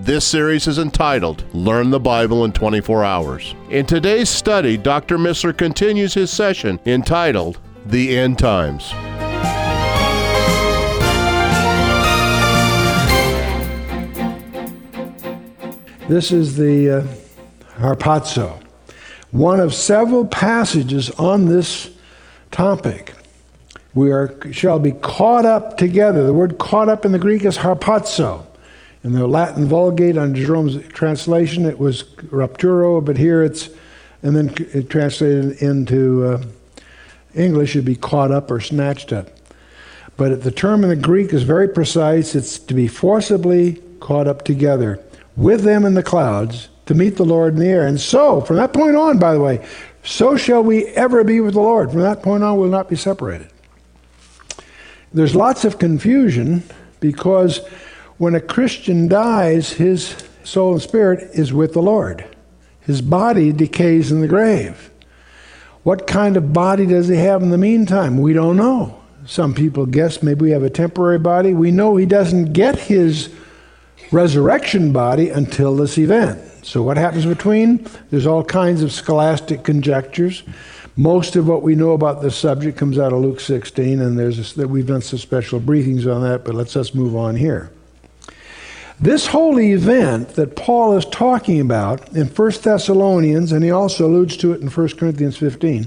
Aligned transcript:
This 0.00 0.24
series 0.24 0.68
is 0.68 0.78
entitled 0.78 1.42
Learn 1.52 1.90
the 1.90 1.98
Bible 1.98 2.44
in 2.44 2.52
24 2.52 3.04
Hours. 3.04 3.56
In 3.68 3.84
today's 3.84 4.28
study, 4.28 4.76
Dr. 4.76 5.18
Missler 5.18 5.56
continues 5.56 6.14
his 6.14 6.30
session 6.30 6.78
entitled 6.86 7.58
The 7.84 8.16
End 8.16 8.38
Times. 8.38 8.92
This 16.08 16.30
is 16.30 16.56
the 16.56 16.90
uh, 16.90 17.06
harpazo, 17.80 18.62
one 19.32 19.58
of 19.58 19.74
several 19.74 20.24
passages 20.28 21.10
on 21.10 21.46
this 21.46 21.90
topic. 22.52 23.14
We 23.94 24.12
are, 24.12 24.32
shall 24.52 24.78
be 24.78 24.92
caught 24.92 25.44
up 25.44 25.76
together. 25.76 26.24
The 26.24 26.32
word 26.32 26.58
caught 26.58 26.88
up 26.88 27.04
in 27.04 27.10
the 27.10 27.18
Greek 27.18 27.44
is 27.44 27.58
harpazo. 27.58 28.47
In 29.04 29.12
the 29.12 29.26
Latin 29.26 29.66
Vulgate, 29.66 30.18
under 30.18 30.44
Jerome's 30.44 30.86
translation, 30.88 31.66
it 31.66 31.78
was 31.78 32.02
rapturo, 32.02 33.04
but 33.04 33.16
here 33.16 33.44
it's, 33.44 33.70
and 34.22 34.34
then 34.34 34.54
it 34.72 34.90
translated 34.90 35.62
into 35.62 36.24
uh, 36.24 36.42
English, 37.34 37.76
it'd 37.76 37.84
be 37.84 37.94
caught 37.94 38.32
up 38.32 38.50
or 38.50 38.60
snatched 38.60 39.12
up. 39.12 39.28
But 40.16 40.42
the 40.42 40.50
term 40.50 40.82
in 40.82 40.90
the 40.90 40.96
Greek 40.96 41.32
is 41.32 41.44
very 41.44 41.68
precise. 41.68 42.34
It's 42.34 42.58
to 42.58 42.74
be 42.74 42.88
forcibly 42.88 43.80
caught 44.00 44.26
up 44.26 44.44
together 44.44 45.00
with 45.36 45.62
them 45.62 45.84
in 45.84 45.94
the 45.94 46.02
clouds 46.02 46.68
to 46.86 46.94
meet 46.94 47.16
the 47.16 47.24
Lord 47.24 47.54
in 47.54 47.60
the 47.60 47.68
air. 47.68 47.86
And 47.86 48.00
so, 48.00 48.40
from 48.40 48.56
that 48.56 48.72
point 48.72 48.96
on, 48.96 49.18
by 49.18 49.32
the 49.32 49.40
way, 49.40 49.64
so 50.02 50.36
shall 50.36 50.64
we 50.64 50.86
ever 50.86 51.22
be 51.22 51.40
with 51.40 51.54
the 51.54 51.60
Lord. 51.60 51.92
From 51.92 52.00
that 52.00 52.22
point 52.22 52.42
on, 52.42 52.56
we'll 52.56 52.68
not 52.68 52.88
be 52.88 52.96
separated. 52.96 53.48
There's 55.12 55.36
lots 55.36 55.64
of 55.64 55.78
confusion 55.78 56.62
because 57.00 57.60
when 58.18 58.34
a 58.34 58.40
Christian 58.40 59.08
dies, 59.08 59.72
his 59.72 60.16
soul 60.44 60.72
and 60.72 60.82
spirit 60.82 61.30
is 61.32 61.52
with 61.52 61.72
the 61.72 61.82
Lord. 61.82 62.24
His 62.80 63.00
body 63.00 63.52
decays 63.52 64.10
in 64.10 64.20
the 64.20 64.28
grave. 64.28 64.90
What 65.84 66.06
kind 66.06 66.36
of 66.36 66.52
body 66.52 66.84
does 66.84 67.08
he 67.08 67.16
have 67.16 67.42
in 67.42 67.50
the 67.50 67.58
meantime? 67.58 68.18
We 68.18 68.32
don't 68.32 68.56
know. 68.56 69.00
Some 69.24 69.54
people 69.54 69.86
guess 69.86 70.22
maybe 70.22 70.42
we 70.42 70.50
have 70.50 70.62
a 70.62 70.70
temporary 70.70 71.18
body. 71.18 71.54
We 71.54 71.70
know 71.70 71.96
he 71.96 72.06
doesn't 72.06 72.52
get 72.52 72.78
his 72.78 73.32
resurrection 74.10 74.92
body 74.92 75.28
until 75.28 75.76
this 75.76 75.98
event. 75.98 76.40
So, 76.64 76.82
what 76.82 76.96
happens 76.96 77.26
between? 77.26 77.86
There's 78.10 78.26
all 78.26 78.42
kinds 78.42 78.82
of 78.82 78.90
scholastic 78.92 79.64
conjectures. 79.64 80.42
Most 80.96 81.36
of 81.36 81.46
what 81.46 81.62
we 81.62 81.74
know 81.74 81.92
about 81.92 82.22
this 82.22 82.36
subject 82.36 82.76
comes 82.76 82.98
out 82.98 83.12
of 83.12 83.20
Luke 83.20 83.40
16, 83.40 84.00
and 84.00 84.18
there's 84.18 84.58
a, 84.58 84.66
we've 84.66 84.86
done 84.86 85.02
some 85.02 85.18
special 85.18 85.60
briefings 85.60 86.12
on 86.12 86.22
that, 86.22 86.44
but 86.44 86.54
let's 86.54 86.72
just 86.72 86.94
move 86.94 87.14
on 87.14 87.36
here. 87.36 87.70
This 89.00 89.28
whole 89.28 89.60
event 89.60 90.30
that 90.30 90.56
Paul 90.56 90.96
is 90.96 91.04
talking 91.04 91.60
about 91.60 92.16
in 92.16 92.26
1 92.26 92.50
Thessalonians, 92.62 93.52
and 93.52 93.62
he 93.62 93.70
also 93.70 94.06
alludes 94.06 94.36
to 94.38 94.52
it 94.52 94.60
in 94.60 94.68
1 94.68 94.88
Corinthians 94.96 95.36
15, 95.36 95.86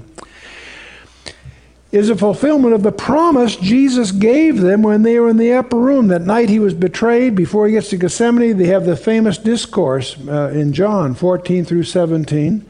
is 1.92 2.08
a 2.08 2.16
fulfillment 2.16 2.72
of 2.72 2.82
the 2.82 2.90
promise 2.90 3.54
Jesus 3.56 4.12
gave 4.12 4.62
them 4.62 4.82
when 4.82 5.02
they 5.02 5.20
were 5.20 5.28
in 5.28 5.36
the 5.36 5.52
upper 5.52 5.76
room. 5.76 6.08
That 6.08 6.22
night 6.22 6.48
he 6.48 6.58
was 6.58 6.72
betrayed. 6.72 7.34
Before 7.34 7.66
he 7.66 7.74
gets 7.74 7.90
to 7.90 7.98
Gethsemane, 7.98 8.56
they 8.56 8.68
have 8.68 8.86
the 8.86 8.96
famous 8.96 9.36
discourse 9.36 10.16
uh, 10.26 10.50
in 10.54 10.72
John 10.72 11.14
14 11.14 11.66
through 11.66 11.84
17. 11.84 12.66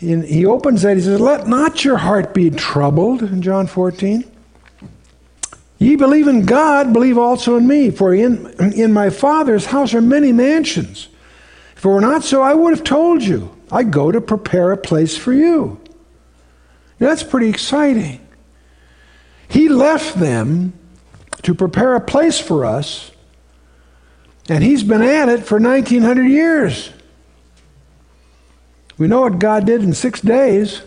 And 0.00 0.24
he 0.24 0.46
opens 0.46 0.82
that. 0.82 0.96
He 0.96 1.02
says, 1.02 1.20
Let 1.20 1.46
not 1.46 1.84
your 1.84 1.98
heart 1.98 2.34
be 2.34 2.50
troubled, 2.50 3.22
in 3.22 3.40
John 3.40 3.68
14. 3.68 4.24
Ye 5.78 5.94
believe 5.94 6.26
in 6.26 6.44
God, 6.44 6.92
believe 6.92 7.16
also 7.16 7.56
in 7.56 7.66
me. 7.66 7.90
For 7.90 8.12
in, 8.12 8.52
in 8.74 8.92
my 8.92 9.10
Father's 9.10 9.66
house 9.66 9.94
are 9.94 10.00
many 10.00 10.32
mansions. 10.32 11.08
If 11.76 11.84
it 11.84 11.88
were 11.88 12.00
not 12.00 12.24
so, 12.24 12.42
I 12.42 12.54
would 12.54 12.74
have 12.74 12.84
told 12.84 13.22
you. 13.22 13.54
I 13.70 13.84
go 13.84 14.10
to 14.10 14.20
prepare 14.20 14.72
a 14.72 14.76
place 14.76 15.16
for 15.16 15.32
you. 15.32 15.80
That's 16.98 17.22
pretty 17.22 17.48
exciting. 17.48 18.26
He 19.48 19.68
left 19.68 20.18
them 20.18 20.72
to 21.42 21.54
prepare 21.54 21.94
a 21.94 22.00
place 22.00 22.40
for 22.40 22.64
us, 22.64 23.12
and 24.48 24.64
he's 24.64 24.82
been 24.82 25.02
at 25.02 25.28
it 25.28 25.44
for 25.44 25.60
1900 25.60 26.24
years. 26.24 26.90
We 28.98 29.06
know 29.06 29.20
what 29.20 29.38
God 29.38 29.64
did 29.64 29.82
in 29.82 29.94
six 29.94 30.20
days. 30.20 30.82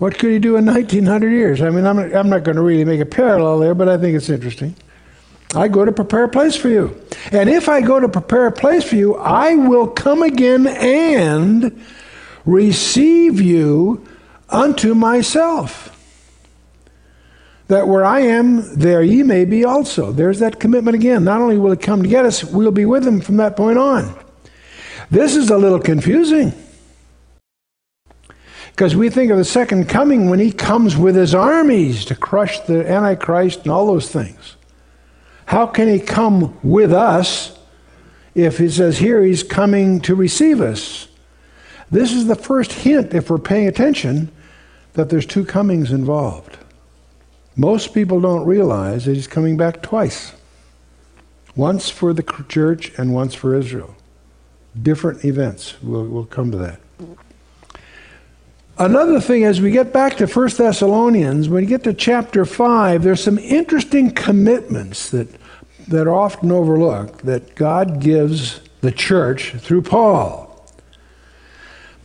What 0.00 0.18
could 0.18 0.30
he 0.30 0.38
do 0.38 0.56
in 0.56 0.64
1900 0.64 1.28
years? 1.28 1.60
I 1.60 1.68
mean, 1.68 1.84
I'm, 1.84 1.98
I'm 1.98 2.30
not 2.30 2.42
going 2.42 2.56
to 2.56 2.62
really 2.62 2.86
make 2.86 3.00
a 3.00 3.06
parallel 3.06 3.58
there, 3.58 3.74
but 3.74 3.86
I 3.86 3.98
think 3.98 4.16
it's 4.16 4.30
interesting. 4.30 4.74
I 5.54 5.68
go 5.68 5.84
to 5.84 5.92
prepare 5.92 6.24
a 6.24 6.28
place 6.30 6.56
for 6.56 6.70
you. 6.70 6.98
And 7.32 7.50
if 7.50 7.68
I 7.68 7.82
go 7.82 8.00
to 8.00 8.08
prepare 8.08 8.46
a 8.46 8.52
place 8.52 8.82
for 8.82 8.96
you, 8.96 9.16
I 9.16 9.56
will 9.56 9.86
come 9.86 10.22
again 10.22 10.66
and 10.66 11.84
receive 12.46 13.42
you 13.42 14.08
unto 14.48 14.94
myself. 14.94 15.94
That 17.68 17.86
where 17.86 18.02
I 18.02 18.20
am, 18.20 18.78
there 18.78 19.02
ye 19.02 19.22
may 19.22 19.44
be 19.44 19.66
also. 19.66 20.12
There's 20.12 20.38
that 20.38 20.58
commitment 20.58 20.94
again. 20.94 21.24
Not 21.24 21.42
only 21.42 21.58
will 21.58 21.72
it 21.72 21.82
come 21.82 22.02
to 22.02 22.08
get 22.08 22.24
us, 22.24 22.42
we'll 22.42 22.70
be 22.70 22.86
with 22.86 23.06
him 23.06 23.20
from 23.20 23.36
that 23.36 23.54
point 23.54 23.76
on. 23.76 24.18
This 25.10 25.36
is 25.36 25.50
a 25.50 25.58
little 25.58 25.78
confusing. 25.78 26.54
Because 28.70 28.96
we 28.96 29.10
think 29.10 29.30
of 29.30 29.38
the 29.38 29.44
second 29.44 29.88
coming 29.88 30.30
when 30.30 30.38
he 30.38 30.52
comes 30.52 30.96
with 30.96 31.14
his 31.14 31.34
armies 31.34 32.04
to 32.06 32.14
crush 32.14 32.60
the 32.60 32.88
Antichrist 32.90 33.60
and 33.60 33.70
all 33.70 33.86
those 33.86 34.10
things. 34.10 34.56
How 35.46 35.66
can 35.66 35.88
he 35.88 35.98
come 35.98 36.58
with 36.62 36.92
us 36.92 37.58
if 38.34 38.58
he 38.58 38.68
says 38.68 38.98
here 38.98 39.22
he's 39.22 39.42
coming 39.42 40.00
to 40.02 40.14
receive 40.14 40.60
us? 40.60 41.08
This 41.90 42.12
is 42.12 42.26
the 42.26 42.36
first 42.36 42.72
hint, 42.72 43.12
if 43.12 43.28
we're 43.28 43.38
paying 43.38 43.66
attention, 43.66 44.30
that 44.92 45.10
there's 45.10 45.26
two 45.26 45.44
comings 45.44 45.90
involved. 45.90 46.56
Most 47.56 47.92
people 47.92 48.20
don't 48.20 48.46
realize 48.46 49.04
that 49.04 49.14
he's 49.14 49.26
coming 49.26 49.56
back 49.56 49.82
twice 49.82 50.32
once 51.56 51.90
for 51.90 52.12
the 52.12 52.22
church 52.48 52.92
and 52.96 53.12
once 53.12 53.34
for 53.34 53.54
Israel. 53.54 53.96
Different 54.80 55.24
events. 55.24 55.82
We'll, 55.82 56.06
we'll 56.06 56.26
come 56.26 56.50
to 56.52 56.58
that. 56.58 56.80
Another 58.80 59.20
thing, 59.20 59.44
as 59.44 59.60
we 59.60 59.70
get 59.72 59.92
back 59.92 60.16
to 60.16 60.26
1 60.26 60.48
Thessalonians, 60.56 61.50
when 61.50 61.62
you 61.62 61.68
get 61.68 61.84
to 61.84 61.92
chapter 61.92 62.46
5, 62.46 63.02
there's 63.02 63.22
some 63.22 63.36
interesting 63.36 64.10
commitments 64.10 65.10
that, 65.10 65.28
that 65.88 66.06
are 66.06 66.14
often 66.14 66.50
overlooked 66.50 67.26
that 67.26 67.54
God 67.54 68.00
gives 68.00 68.60
the 68.80 68.90
church 68.90 69.52
through 69.56 69.82
Paul. 69.82 70.66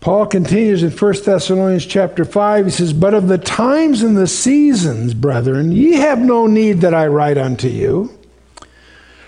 Paul 0.02 0.26
continues 0.26 0.84
in 0.84 0.92
1 0.92 1.14
Thessalonians 1.24 1.86
chapter 1.86 2.26
5. 2.26 2.66
He 2.66 2.72
says, 2.72 2.92
But 2.92 3.14
of 3.14 3.30
the 3.30 3.38
times 3.38 4.02
and 4.02 4.18
the 4.18 4.28
seasons, 4.28 5.14
brethren, 5.14 5.72
ye 5.72 5.94
have 5.94 6.20
no 6.20 6.46
need 6.46 6.82
that 6.82 6.94
I 6.94 7.08
write 7.08 7.38
unto 7.38 7.70
you. 7.70 8.20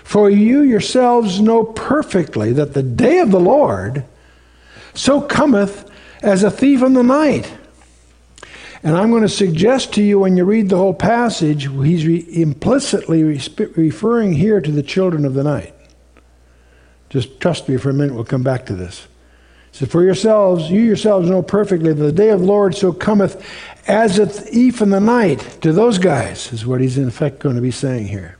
For 0.04 0.28
you 0.28 0.60
yourselves 0.60 1.40
know 1.40 1.64
perfectly 1.64 2.52
that 2.52 2.74
the 2.74 2.82
day 2.82 3.20
of 3.20 3.30
the 3.30 3.40
Lord 3.40 4.04
so 4.92 5.22
cometh 5.22 5.90
as 6.22 6.42
a 6.42 6.50
thief 6.50 6.82
in 6.82 6.94
the 6.94 7.02
night. 7.02 7.52
And 8.82 8.96
I'm 8.96 9.10
going 9.10 9.22
to 9.22 9.28
suggest 9.28 9.94
to 9.94 10.02
you 10.02 10.20
when 10.20 10.36
you 10.36 10.44
read 10.44 10.68
the 10.68 10.76
whole 10.76 10.94
passage, 10.94 11.68
he's 11.68 12.06
re- 12.06 12.26
implicitly 12.30 13.24
re- 13.24 13.40
referring 13.76 14.32
here 14.32 14.60
to 14.60 14.70
the 14.70 14.82
children 14.82 15.24
of 15.24 15.34
the 15.34 15.42
night. 15.42 15.74
Just 17.10 17.40
trust 17.40 17.68
me 17.68 17.76
for 17.76 17.90
a 17.90 17.94
minute, 17.94 18.14
we'll 18.14 18.24
come 18.24 18.42
back 18.44 18.66
to 18.66 18.74
this. 18.74 19.08
So 19.72 19.86
for 19.86 20.02
yourselves, 20.02 20.70
you 20.70 20.80
yourselves 20.80 21.28
know 21.28 21.42
perfectly 21.42 21.92
that 21.92 22.02
the 22.02 22.12
day 22.12 22.30
of 22.30 22.40
the 22.40 22.46
Lord 22.46 22.74
so 22.74 22.92
cometh 22.92 23.44
as 23.86 24.18
a 24.18 24.26
thief 24.26 24.80
in 24.80 24.90
the 24.90 25.00
night 25.00 25.40
to 25.62 25.72
those 25.72 25.98
guys, 25.98 26.52
is 26.52 26.66
what 26.66 26.80
he's 26.80 26.98
in 26.98 27.08
effect 27.08 27.38
going 27.38 27.56
to 27.56 27.62
be 27.62 27.70
saying 27.70 28.08
here. 28.08 28.36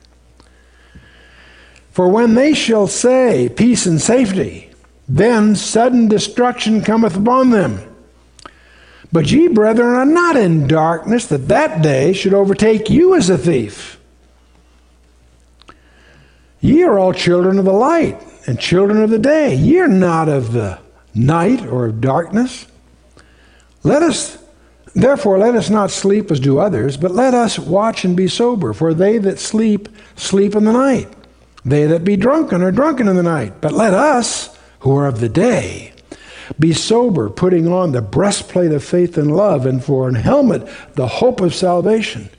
For 1.91 2.07
when 2.07 2.35
they 2.35 2.53
shall 2.53 2.87
say 2.87 3.49
peace 3.49 3.85
and 3.85 3.99
safety, 3.99 4.68
then 5.09 5.55
sudden 5.55 6.07
destruction 6.07 6.81
cometh 6.81 7.17
upon 7.17 7.49
them. 7.49 7.83
But 9.11 9.31
ye, 9.31 9.47
brethren, 9.47 9.95
are 9.95 10.05
not 10.05 10.37
in 10.37 10.67
darkness, 10.67 11.25
that 11.27 11.47
that 11.47 11.81
day 11.81 12.13
should 12.13 12.33
overtake 12.33 12.91
you 12.91 13.15
as 13.15 13.29
a 13.29 13.37
thief. 13.37 13.99
Ye 16.61 16.83
are 16.83 16.99
all 16.99 17.13
children 17.13 17.57
of 17.57 17.65
the 17.65 17.73
light 17.73 18.21
and 18.45 18.59
children 18.59 19.01
of 19.01 19.09
the 19.09 19.17
day. 19.17 19.55
Ye 19.55 19.79
are 19.79 19.87
not 19.87 20.29
of 20.29 20.53
the 20.53 20.79
night 21.15 21.65
or 21.65 21.87
of 21.87 22.01
darkness. 22.01 22.67
Let 23.81 24.03
us, 24.03 24.37
therefore, 24.93 25.39
let 25.39 25.55
us 25.55 25.71
not 25.71 25.89
sleep 25.89 26.29
as 26.29 26.39
do 26.39 26.59
others, 26.59 26.97
but 26.97 27.11
let 27.11 27.33
us 27.33 27.57
watch 27.57 28.05
and 28.05 28.15
be 28.15 28.27
sober. 28.27 28.73
For 28.73 28.93
they 28.93 29.17
that 29.19 29.39
sleep, 29.39 29.89
sleep 30.17 30.53
in 30.53 30.65
the 30.65 30.73
night. 30.73 31.07
They 31.65 31.87
that 31.87 32.03
be 32.03 32.15
drunken 32.15 32.61
are 32.61 32.71
drunken 32.71 33.07
in 33.07 33.15
the 33.15 33.23
night. 33.23 33.53
But 33.59 33.71
let 33.71 33.93
us, 33.95 34.55
who 34.79 34.95
are 34.95 35.07
of 35.07 35.19
the 35.19 35.29
day, 35.29 35.93
be 36.57 36.73
sober, 36.73 37.29
putting 37.29 37.67
on 37.67 37.91
the 37.91 38.01
breastplate 38.01 38.71
of 38.71 38.83
faith 38.83 39.17
and 39.17 39.35
love, 39.35 39.65
and 39.65 39.83
for 39.83 40.07
an 40.07 40.15
helmet, 40.15 40.67
the 40.95 41.07
hope 41.07 41.41
of 41.41 41.53
salvation. 41.53 42.29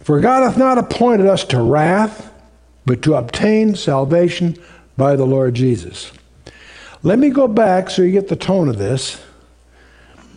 For 0.00 0.20
God 0.20 0.42
hath 0.42 0.56
not 0.56 0.78
appointed 0.78 1.26
us 1.26 1.44
to 1.44 1.60
wrath, 1.60 2.32
but 2.86 3.02
to 3.02 3.14
obtain 3.14 3.74
salvation 3.74 4.56
by 4.96 5.16
the 5.16 5.26
Lord 5.26 5.54
Jesus. 5.54 6.10
Let 7.02 7.18
me 7.18 7.30
go 7.30 7.46
back 7.46 7.90
so 7.90 8.02
you 8.02 8.12
get 8.12 8.28
the 8.28 8.36
tone 8.36 8.68
of 8.68 8.78
this. 8.78 9.22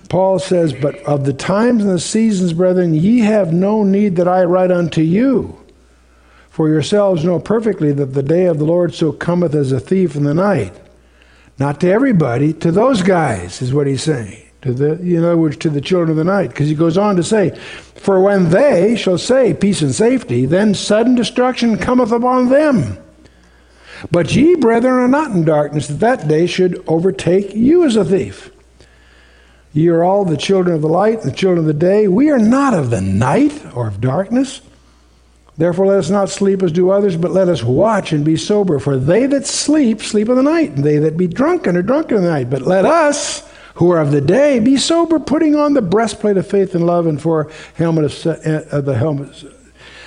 Paul 0.10 0.40
says, 0.40 0.74
But 0.74 0.98
of 1.04 1.24
the 1.24 1.34
times 1.34 1.84
and 1.84 1.92
the 1.92 2.00
seasons, 2.00 2.52
brethren, 2.52 2.94
ye 2.94 3.20
have 3.20 3.54
no 3.54 3.84
need 3.84 4.18
that 4.18 4.28
I 4.28 4.44
write 4.44 4.72
unto 4.72 5.02
you. 5.02 5.61
For 6.52 6.68
yourselves 6.68 7.24
know 7.24 7.40
perfectly 7.40 7.94
that 7.94 8.14
the 8.14 8.22
day 8.22 8.46
of 8.46 8.60
the 8.60 8.66
Lord 8.66 8.94
so 8.94 9.14
cometh 9.14 9.56
as 9.56 9.72
a 9.72 9.80
thief 9.80 10.18
in 10.18 10.26
the 10.26 10.34
night. 10.34 10.74
Not 11.58 11.80
to 11.80 11.90
everybody, 11.90 12.52
to 12.56 12.74
those 12.74 13.02
guys, 13.02 13.62
is 13.62 13.74
what 13.74 13.88
he's 13.88 14.04
saying. 14.04 14.50
To 14.64 14.74
the, 14.74 15.02
in 15.02 15.24
other 15.24 15.38
words, 15.38 15.56
to 15.58 15.70
the 15.70 15.80
children 15.80 16.12
of 16.12 16.18
the 16.18 16.26
night. 16.26 16.50
Because 16.50 16.68
he 16.68 16.76
goes 16.76 16.98
on 16.98 17.16
to 17.16 17.24
say, 17.24 17.58
For 17.96 18.20
when 18.20 18.50
they 18.50 18.98
shall 18.98 19.18
say 19.18 19.54
peace 19.54 19.82
and 19.82 19.96
safety, 19.96 20.46
then 20.46 20.74
sudden 20.74 21.16
destruction 21.16 21.78
cometh 21.78 22.12
upon 22.12 22.50
them. 22.50 22.98
But 24.12 24.36
ye, 24.36 24.56
brethren, 24.56 24.96
are 24.96 25.08
not 25.08 25.32
in 25.32 25.46
darkness, 25.46 25.88
that 25.88 26.00
that 26.00 26.28
day 26.28 26.48
should 26.48 26.84
overtake 26.86 27.56
you 27.56 27.86
as 27.86 27.96
a 27.96 28.04
thief. 28.04 28.52
Ye 29.72 29.88
are 29.88 30.04
all 30.04 30.26
the 30.26 30.36
children 30.36 30.76
of 30.76 30.82
the 30.82 30.90
light, 30.90 31.22
the 31.22 31.32
children 31.32 31.60
of 31.60 31.66
the 31.66 31.74
day. 31.74 32.10
We 32.10 32.30
are 32.30 32.40
not 32.40 32.74
of 32.74 32.90
the 32.90 33.00
night 33.00 33.74
or 33.74 33.88
of 33.88 34.02
darkness. 34.02 34.60
Therefore, 35.58 35.88
let 35.88 36.00
us 36.00 36.10
not 36.10 36.30
sleep 36.30 36.64
as 36.64 36.72
do 36.72 36.90
others, 36.92 37.18
but 37.18 37.32
let 37.32 37.50
us 37.50 37.62
watch 37.64 38.14
and 38.14 38.24
be 38.24 38.38
sober. 38.38 38.80
For 38.80 38.98
they 38.98 39.26
that 39.28 39.46
sleep, 39.46 40.02
sleep 40.02 40.30
in 40.30 40.36
the 40.36 40.44
night, 40.44 40.72
and 40.72 40.84
they 40.84 40.98
that 40.98 41.18
be 41.18 41.28
drunken 41.28 41.76
are 41.76 41.82
drunken 41.82 42.18
in 42.18 42.24
the 42.24 42.30
night. 42.30 42.50
But 42.50 42.62
let 42.62 42.86
us, 42.86 43.48
who 43.76 43.92
are 43.92 44.00
of 44.00 44.12
the 44.12 44.22
day, 44.22 44.60
be 44.60 44.78
sober, 44.78 45.20
putting 45.20 45.56
on 45.56 45.74
the 45.74 45.82
breastplate 45.82 46.38
of 46.38 46.48
faith 46.48 46.74
and 46.74 46.86
love, 46.86 47.06
and 47.06 47.22
for 47.22 47.52
helmet 47.76 48.06
of 48.06 48.26
uh, 48.26 48.82
the 48.82 48.96
helmet, 48.96 49.36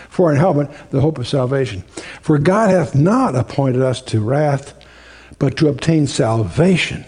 for 0.08 0.30
an 0.30 0.36
helmet 0.38 0.70
the 0.90 1.00
hope 1.00 1.18
of 1.18 1.28
salvation. 1.28 1.82
For 2.22 2.38
God 2.38 2.70
hath 2.70 2.94
not 2.94 3.36
appointed 3.36 3.82
us 3.82 4.00
to 4.02 4.20
wrath, 4.20 4.74
but 5.38 5.56
to 5.58 5.68
obtain 5.68 6.06
salvation 6.06 7.04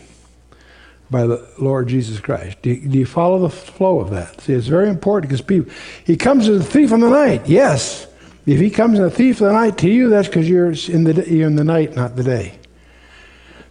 by 1.11 1.27
the 1.27 1.49
Lord 1.59 1.89
Jesus 1.89 2.21
Christ. 2.21 2.61
Do 2.63 2.71
you, 2.71 2.89
do 2.89 2.99
you 2.99 3.07
follow 3.07 3.39
the 3.39 3.51
flow 3.51 4.01
of 4.01 4.11
that? 4.11 4.41
See, 4.41 4.53
it's 4.53 4.67
very 4.67 4.89
important 4.89 5.31
because 5.31 5.41
people, 5.41 5.73
he 6.05 6.17
comes 6.17 6.49
as 6.49 6.61
a 6.61 6.65
thief 6.65 6.93
in 6.93 7.01
the 7.01 7.09
night. 7.09 7.49
Yes, 7.49 8.07
if 8.47 8.61
he 8.61 8.71
comes 8.71 8.99
in 8.99 9.05
a 9.05 9.11
thief 9.11 9.41
of 9.41 9.49
the 9.49 9.53
night 9.53 9.77
to 9.79 9.91
you, 9.91 10.09
that's 10.09 10.29
because 10.29 10.49
you're 10.49 10.71
in 10.71 11.05
the 11.05 11.25
you're 11.29 11.49
in 11.49 11.57
the 11.57 11.65
night, 11.65 11.97
not 11.97 12.15
the 12.15 12.23
day. 12.23 12.59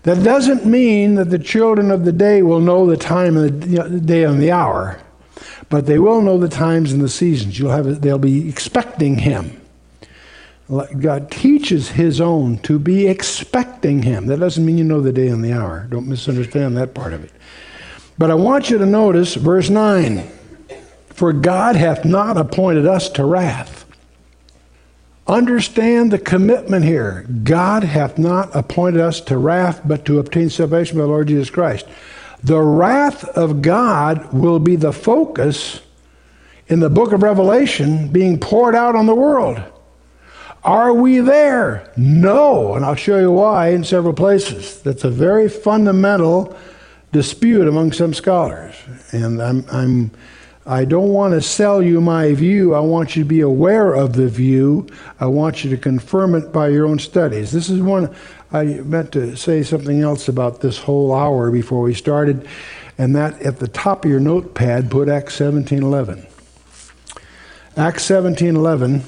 That 0.04 0.22
doesn't 0.24 0.66
mean 0.66 1.16
that 1.16 1.30
the 1.30 1.40
children 1.40 1.90
of 1.90 2.06
the 2.06 2.12
day 2.12 2.42
will 2.42 2.60
know 2.60 2.86
the 2.86 2.98
time 2.98 3.38
and 3.38 3.64
the 3.64 4.00
day 4.02 4.24
and 4.24 4.40
the 4.40 4.52
hour, 4.52 5.02
but 5.70 5.86
they 5.86 5.98
will 5.98 6.22
know 6.22 6.38
the 6.38 6.50
times 6.50 6.92
and 6.92 7.02
the 7.02 7.10
seasons. 7.10 7.58
You'll 7.58 7.72
have 7.72 8.02
they'll 8.02 8.20
be 8.20 8.50
expecting 8.50 9.18
him. 9.18 9.62
God 10.70 11.32
teaches 11.32 11.90
his 11.90 12.20
own 12.20 12.58
to 12.60 12.78
be 12.78 13.08
expecting 13.08 14.02
him. 14.02 14.26
That 14.26 14.40
doesn't 14.40 14.66
mean 14.66 14.78
you 14.78 14.84
know 14.84 15.00
the 15.00 15.14
day 15.14 15.28
and 15.28 15.44
the 15.44 15.54
hour. 15.54 15.88
Don't 15.90 16.08
misunderstand 16.08 16.76
that 16.78 16.96
part 16.96 17.14
of 17.14 17.24
it. 17.24 17.32
But 18.18 18.32
I 18.32 18.34
want 18.34 18.70
you 18.70 18.78
to 18.80 18.86
notice 18.86 19.36
verse 19.36 19.70
9 19.70 20.28
For 21.10 21.32
God 21.32 21.76
hath 21.76 22.04
not 22.04 22.36
appointed 22.38 22.88
us 22.88 23.10
to 23.10 23.26
wrath 23.26 23.85
Understand 25.28 26.12
the 26.12 26.20
commitment 26.20 26.86
here. 26.86 27.26
God 27.44 27.84
hath 27.84 28.18
not 28.18 28.56
appointed 28.56 29.02
us 29.02 29.20
to 29.22 29.38
wrath, 29.38 29.82
but 29.84 30.06
to 30.06 30.20
obtain 30.20 30.50
salvation 30.50 30.98
by 30.98 31.04
the 31.04 31.08
Lord 31.08 31.28
Jesus 31.28 31.50
Christ. 31.50 31.88
The 32.44 32.62
wrath 32.62 33.24
of 33.30 33.64
God 33.64 34.32
will 34.32 34.60
be 34.60 34.76
the 34.76 34.94
focus 34.94 35.82
in 36.68 36.80
the 36.80 36.92
book 36.92 37.12
of 37.12 37.24
Revelation 37.24 38.10
being 38.10 38.40
poured 38.40 38.76
out 38.76 38.96
on 38.96 39.08
the 39.08 39.16
world. 39.16 39.62
Are 40.64 40.94
we 40.94 41.20
there? 41.20 41.92
No. 41.98 42.76
And 42.76 42.86
I'll 42.86 42.96
show 42.96 43.20
you 43.20 43.32
why 43.32 43.70
in 43.70 43.84
several 43.84 44.14
places. 44.14 44.82
That's 44.82 45.04
a 45.04 45.10
very 45.10 45.50
fundamental 45.50 46.56
dispute 47.12 47.68
among 47.68 47.94
some 47.94 48.14
scholars. 48.14 48.76
And 49.12 49.42
I'm, 49.42 49.66
I'm 49.72 50.12
I 50.68 50.84
don't 50.84 51.10
want 51.10 51.34
to 51.34 51.42
sell 51.42 51.84
you 51.84 52.02
my 52.02 52.34
view. 52.34 52.74
I 52.74 52.80
want 52.80 53.16
you 53.16 53.22
to 53.22 53.30
be 53.30 53.42
aware 53.42 53.94
of 53.94 54.14
the 54.14 54.28
view. 54.28 54.88
I 55.20 55.28
want 55.28 55.64
you 55.64 55.70
to 55.70 55.78
confirm 55.78 56.34
it 56.34 56.52
by 56.52 56.70
your 56.70 56.88
own 56.88 56.98
studies. 56.98 57.52
This 57.52 57.70
is 57.70 57.82
one, 57.82 58.16
I 58.52 58.64
meant 58.64 59.12
to 59.12 59.36
say 59.36 59.62
something 59.62 60.02
else 60.02 60.28
about 60.28 60.62
this 60.62 60.80
whole 60.80 61.14
hour 61.14 61.52
before 61.52 61.82
we 61.82 61.94
started, 61.94 62.48
and 62.98 63.16
that 63.16 63.40
at 63.44 63.60
the 63.60 63.68
top 63.68 64.06
of 64.06 64.12
your 64.12 64.20
notepad, 64.20 64.90
put 64.90 65.08
Acts 65.08 65.38
17.11. 65.38 66.28
Acts 67.78 68.08
17.11 68.10 69.04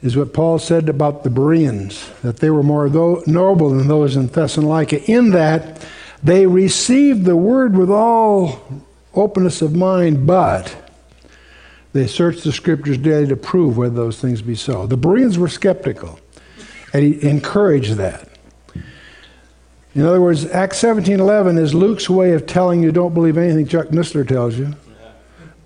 is 0.00 0.16
what 0.16 0.32
Paul 0.32 0.60
said 0.60 0.88
about 0.88 1.24
the 1.24 1.30
Bereans, 1.30 2.08
that 2.22 2.36
they 2.36 2.50
were 2.50 2.62
more 2.62 2.88
noble 2.88 3.70
than 3.70 3.88
those 3.88 4.14
in 4.14 4.28
Thessalonica, 4.28 5.02
in 5.10 5.30
that 5.30 5.84
they 6.22 6.46
received 6.46 7.24
the 7.24 7.36
word 7.36 7.76
with 7.76 7.90
all 7.90 8.84
openness 9.14 9.62
of 9.62 9.74
mind, 9.74 10.26
but 10.26 10.76
they 11.92 12.06
searched 12.06 12.44
the 12.44 12.52
scriptures 12.52 12.98
daily 12.98 13.26
to 13.26 13.36
prove 13.36 13.76
whether 13.76 13.94
those 13.94 14.20
things 14.20 14.42
be 14.42 14.54
so. 14.54 14.86
The 14.86 14.96
Bereans 14.96 15.38
were 15.38 15.48
skeptical, 15.48 16.20
and 16.92 17.02
he 17.02 17.28
encouraged 17.28 17.94
that. 17.94 18.28
In 19.94 20.02
other 20.02 20.20
words, 20.20 20.46
Acts 20.46 20.78
17:11 20.78 21.58
is 21.58 21.74
Luke's 21.74 22.08
way 22.08 22.32
of 22.32 22.46
telling 22.46 22.82
you 22.82 22.92
don't 22.92 23.14
believe 23.14 23.36
anything 23.36 23.66
Chuck 23.66 23.88
Missler 23.88 24.26
tells 24.26 24.56
you, 24.56 24.74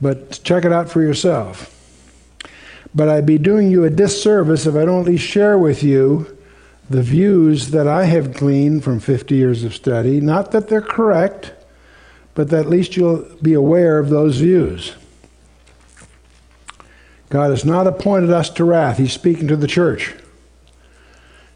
but 0.00 0.42
check 0.42 0.64
it 0.64 0.72
out 0.72 0.88
for 0.88 1.02
yourself. 1.02 1.70
But 2.94 3.08
I'd 3.08 3.26
be 3.26 3.38
doing 3.38 3.70
you 3.70 3.84
a 3.84 3.90
disservice 3.90 4.66
if 4.66 4.74
I 4.76 4.84
don't 4.84 5.00
at 5.00 5.06
least 5.06 5.24
share 5.24 5.58
with 5.58 5.82
you 5.82 6.34
the 6.88 7.02
views 7.02 7.70
that 7.70 7.88
I 7.88 8.04
have 8.04 8.34
gleaned 8.34 8.84
from 8.84 9.00
50 9.00 9.34
years 9.34 9.64
of 9.64 9.74
study. 9.74 10.20
Not 10.20 10.52
that 10.52 10.68
they're 10.68 10.80
correct, 10.80 11.52
but 12.34 12.52
at 12.52 12.68
least 12.68 12.96
you'll 12.96 13.24
be 13.42 13.54
aware 13.54 13.98
of 13.98 14.10
those 14.10 14.38
views. 14.38 14.94
God 17.30 17.50
has 17.50 17.64
not 17.64 17.86
appointed 17.86 18.30
us 18.30 18.50
to 18.50 18.64
wrath. 18.64 18.98
He's 18.98 19.12
speaking 19.12 19.48
to 19.48 19.56
the 19.56 19.66
church. 19.66 20.14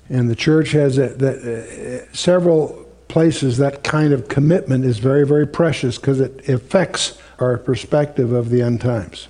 And 0.09 0.29
the 0.29 0.37
church 0.37 0.73
has 0.73 0.99
a, 0.99 1.09
the, 1.09 2.03
uh, 2.03 2.15
several 2.15 2.87
places 3.09 3.59
that 3.59 3.85
kind 3.85 4.13
of 4.13 4.29
commitment 4.29 4.85
is 4.85 4.99
very, 4.99 5.27
very 5.27 5.47
precious 5.47 5.97
because 5.97 6.21
it 6.21 6.49
affects 6.49 7.19
our 7.39 7.59
perspective 7.59 8.33
of 8.33 8.51
the 8.51 8.63
end 8.63 8.81
times. 8.81 9.29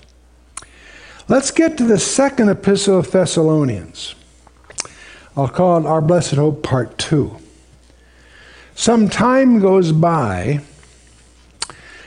Let's 1.28 1.50
get 1.50 1.76
to 1.78 1.84
the 1.84 1.98
second 1.98 2.48
epistle 2.48 2.98
of 2.98 3.10
Thessalonians. 3.10 4.14
I'll 5.36 5.48
call 5.48 5.78
it 5.78 5.86
Our 5.86 6.00
Blessed 6.00 6.34
Hope 6.34 6.62
Part 6.62 6.96
2. 6.98 7.36
Some 8.74 9.08
time 9.08 9.60
goes 9.60 9.92
by 9.92 10.60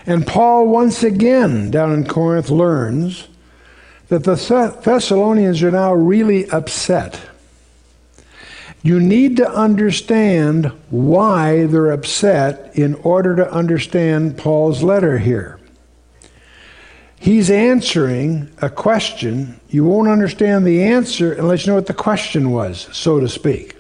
and 0.06 0.26
Paul, 0.26 0.68
once 0.68 1.04
again, 1.04 1.72
down 1.72 1.94
in 1.94 2.08
Corinth, 2.08 2.50
learns 2.50 3.28
that 4.08 4.24
the 4.24 4.36
Thessalonians 4.84 5.64
are 5.64 5.72
now 5.72 5.94
really 5.94 6.50
upset. 6.50 7.22
You 8.84 9.00
need 9.00 9.38
to 9.38 9.50
understand 9.50 10.72
why 10.90 11.68
they're 11.68 11.92
upset 11.92 12.72
in 12.76 12.96
order 12.96 13.36
to 13.36 13.52
understand 13.52 14.38
Paul's 14.38 14.82
letter 14.82 15.20
here. 15.20 15.60
He's 17.20 17.52
answering 17.52 18.50
a 18.60 18.70
question. 18.72 19.60
You 19.70 19.86
won't 19.86 20.08
understand 20.08 20.66
the 20.66 20.82
answer 20.82 21.34
unless 21.34 21.66
you 21.66 21.72
know 21.72 21.76
what 21.76 21.86
the 21.86 21.94
question 21.94 22.50
was, 22.50 22.90
so 22.92 23.20
to 23.20 23.30
speak. 23.30 23.76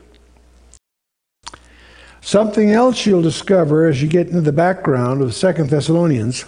Something 2.22 2.72
else 2.72 3.06
you'll 3.06 3.24
discover 3.24 3.88
as 3.88 4.01
you 4.01 4.08
get 4.08 4.28
into 4.28 4.42
the 4.42 4.51
background 4.51 5.22
of 5.22 5.34
Second 5.34 5.70
Thessalonians 5.70 6.46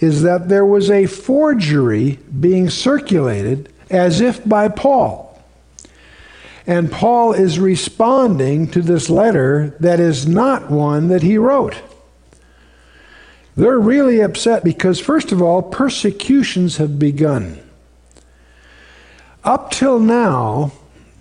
is 0.00 0.22
that 0.22 0.48
there 0.48 0.66
was 0.66 0.90
a 0.90 1.06
forgery 1.06 2.18
being 2.40 2.68
circulated 2.68 3.72
as 3.88 4.20
if 4.20 4.46
by 4.46 4.68
Paul. 4.68 5.40
And 6.66 6.90
Paul 6.90 7.32
is 7.32 7.60
responding 7.60 8.68
to 8.72 8.82
this 8.82 9.08
letter 9.08 9.76
that 9.78 10.00
is 10.00 10.26
not 10.26 10.68
one 10.68 11.08
that 11.08 11.22
he 11.22 11.38
wrote. 11.38 11.80
They're 13.56 13.78
really 13.78 14.20
upset 14.20 14.64
because, 14.64 14.98
first 14.98 15.30
of 15.30 15.40
all, 15.40 15.62
persecutions 15.62 16.76
have 16.76 16.98
begun. 16.98 17.58
Up 19.44 19.70
till 19.70 20.00
now, 20.00 20.72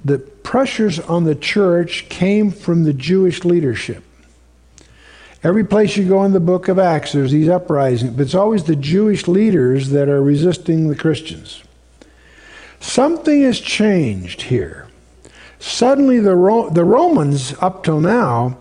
the 0.05 0.19
pressures 0.19 0.99
on 0.99 1.23
the 1.23 1.35
church 1.35 2.07
came 2.09 2.51
from 2.51 2.83
the 2.83 2.93
Jewish 2.93 3.43
leadership. 3.43 4.03
Every 5.43 5.63
place 5.63 5.97
you 5.97 6.07
go 6.07 6.23
in 6.23 6.31
the 6.31 6.39
book 6.39 6.67
of 6.67 6.79
Acts, 6.79 7.11
there's 7.11 7.31
these 7.31 7.49
uprisings, 7.49 8.13
but 8.13 8.21
it's 8.21 8.35
always 8.35 8.63
the 8.63 8.75
Jewish 8.75 9.27
leaders 9.27 9.89
that 9.89 10.07
are 10.07 10.21
resisting 10.21 10.87
the 10.87 10.95
Christians. 10.95 11.63
Something 12.79 13.41
has 13.41 13.59
changed 13.59 14.43
here. 14.43 14.87
Suddenly, 15.59 16.19
the, 16.19 16.35
Ro- 16.35 16.69
the 16.69 16.83
Romans, 16.83 17.55
up 17.59 17.83
till 17.83 17.99
now, 17.99 18.59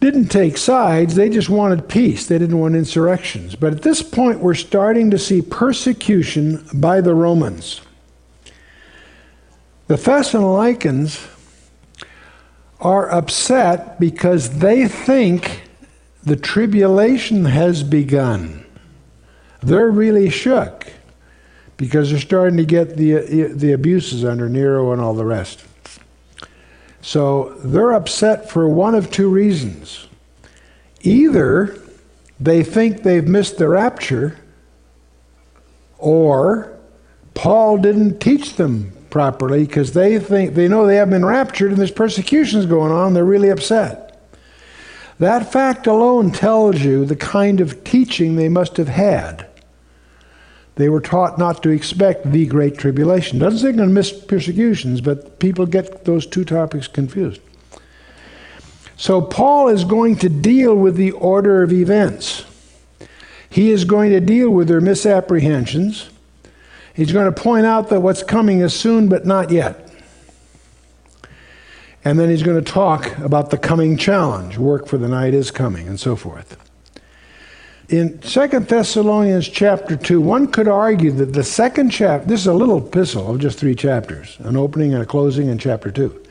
didn't 0.00 0.28
take 0.28 0.56
sides, 0.56 1.14
they 1.14 1.28
just 1.28 1.48
wanted 1.48 1.88
peace. 1.88 2.26
They 2.26 2.38
didn't 2.38 2.58
want 2.58 2.74
insurrections. 2.74 3.54
But 3.54 3.72
at 3.72 3.82
this 3.82 4.02
point, 4.02 4.40
we're 4.40 4.54
starting 4.54 5.10
to 5.12 5.18
see 5.18 5.40
persecution 5.40 6.66
by 6.74 7.00
the 7.00 7.14
Romans. 7.14 7.80
The 9.86 9.96
Thessalonians 9.96 11.24
are 12.80 13.08
upset 13.08 14.00
because 14.00 14.58
they 14.58 14.88
think 14.88 15.62
the 16.24 16.34
tribulation 16.34 17.44
has 17.44 17.84
begun. 17.84 18.66
They're 19.62 19.90
really 19.90 20.28
shook 20.28 20.92
because 21.76 22.10
they're 22.10 22.18
starting 22.18 22.56
to 22.56 22.64
get 22.64 22.96
the, 22.96 23.52
the 23.52 23.72
abuses 23.72 24.24
under 24.24 24.48
Nero 24.48 24.92
and 24.92 25.00
all 25.00 25.14
the 25.14 25.24
rest. 25.24 25.64
So 27.00 27.54
they're 27.64 27.92
upset 27.92 28.50
for 28.50 28.68
one 28.68 28.96
of 28.96 29.12
two 29.12 29.30
reasons. 29.30 30.08
Either 31.02 31.78
they 32.40 32.64
think 32.64 33.04
they've 33.04 33.26
missed 33.26 33.58
the 33.58 33.68
rapture, 33.68 34.36
or 35.98 36.76
Paul 37.34 37.78
didn't 37.78 38.18
teach 38.18 38.56
them 38.56 38.95
properly 39.16 39.64
because 39.64 39.94
they 39.94 40.18
think 40.18 40.52
they 40.52 40.68
know 40.68 40.86
they 40.86 40.96
haven't 40.96 41.12
been 41.12 41.24
raptured 41.24 41.70
and 41.70 41.80
there's 41.80 41.90
persecutions 41.90 42.66
going 42.66 42.92
on. 42.92 43.14
They're 43.14 43.24
really 43.24 43.48
upset. 43.48 44.20
That 45.18 45.50
fact 45.50 45.86
alone 45.86 46.32
tells 46.32 46.82
you 46.82 47.06
the 47.06 47.16
kind 47.16 47.62
of 47.62 47.82
teaching 47.82 48.36
they 48.36 48.50
must 48.50 48.76
have 48.76 48.88
had. 48.88 49.46
They 50.74 50.90
were 50.90 51.00
taught 51.00 51.38
not 51.38 51.62
to 51.62 51.70
expect 51.70 52.30
the 52.30 52.44
great 52.44 52.76
tribulation. 52.76 53.38
Doesn't 53.38 53.60
say 53.60 53.74
going 53.74 53.88
to 53.88 53.94
miss 53.94 54.12
persecutions, 54.12 55.00
but 55.00 55.38
people 55.38 55.64
get 55.64 56.04
those 56.04 56.26
two 56.26 56.44
topics 56.44 56.86
confused. 56.86 57.40
So 58.98 59.22
Paul 59.22 59.68
is 59.68 59.84
going 59.84 60.16
to 60.16 60.28
deal 60.28 60.74
with 60.74 60.96
the 60.96 61.12
order 61.12 61.62
of 61.62 61.72
events. 61.72 62.44
He 63.48 63.70
is 63.70 63.86
going 63.86 64.10
to 64.10 64.20
deal 64.20 64.50
with 64.50 64.68
their 64.68 64.82
misapprehensions. 64.82 66.10
He's 66.96 67.12
going 67.12 67.32
to 67.32 67.40
point 67.40 67.66
out 67.66 67.90
that 67.90 68.00
what's 68.00 68.22
coming 68.22 68.60
is 68.60 68.72
soon, 68.72 69.10
but 69.10 69.26
not 69.26 69.50
yet. 69.50 69.92
And 72.02 72.18
then 72.18 72.30
he's 72.30 72.42
going 72.42 72.62
to 72.62 72.72
talk 72.72 73.18
about 73.18 73.50
the 73.50 73.58
coming 73.58 73.98
challenge 73.98 74.56
work 74.56 74.86
for 74.86 74.96
the 74.96 75.06
night 75.06 75.34
is 75.34 75.50
coming, 75.50 75.88
and 75.88 76.00
so 76.00 76.16
forth. 76.16 76.56
In 77.90 78.22
Second 78.22 78.66
Thessalonians 78.66 79.46
chapter 79.46 79.94
2, 79.94 80.22
one 80.22 80.50
could 80.50 80.68
argue 80.68 81.12
that 81.12 81.34
the 81.34 81.44
second 81.44 81.90
chapter, 81.90 82.26
this 82.26 82.40
is 82.40 82.46
a 82.46 82.54
little 82.54 82.78
epistle 82.78 83.30
of 83.30 83.40
just 83.40 83.58
three 83.58 83.74
chapters, 83.74 84.38
an 84.40 84.56
opening 84.56 84.94
and 84.94 85.02
a 85.02 85.06
closing 85.06 85.48
in 85.48 85.58
chapter 85.58 85.90
2. 85.90 86.22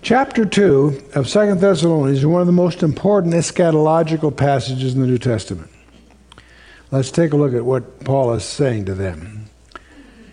Chapter 0.00 0.46
2 0.46 1.10
of 1.14 1.28
Second 1.28 1.60
Thessalonians 1.60 2.20
is 2.20 2.26
one 2.26 2.40
of 2.40 2.46
the 2.46 2.52
most 2.54 2.82
important 2.82 3.34
eschatological 3.34 4.34
passages 4.34 4.94
in 4.94 5.02
the 5.02 5.06
New 5.06 5.18
Testament. 5.18 5.70
Let's 6.90 7.10
take 7.10 7.32
a 7.32 7.36
look 7.36 7.54
at 7.54 7.64
what 7.64 8.04
Paul 8.04 8.32
is 8.34 8.44
saying 8.44 8.84
to 8.86 8.94
them. 8.94 9.46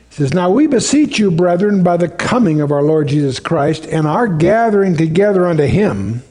He 0.09 0.15
says, 0.17 0.33
Now 0.33 0.51
we 0.51 0.67
beseech 0.67 1.17
you, 1.17 1.31
brethren, 1.31 1.83
by 1.83 1.97
the 1.97 2.09
coming 2.09 2.61
of 2.61 2.71
our 2.71 2.83
Lord 2.83 3.07
Jesus 3.07 3.39
Christ 3.39 3.85
and 3.87 4.05
our 4.05 4.27
gathering 4.27 4.95
together 4.95 5.47
unto 5.47 5.65
him, 5.65 6.21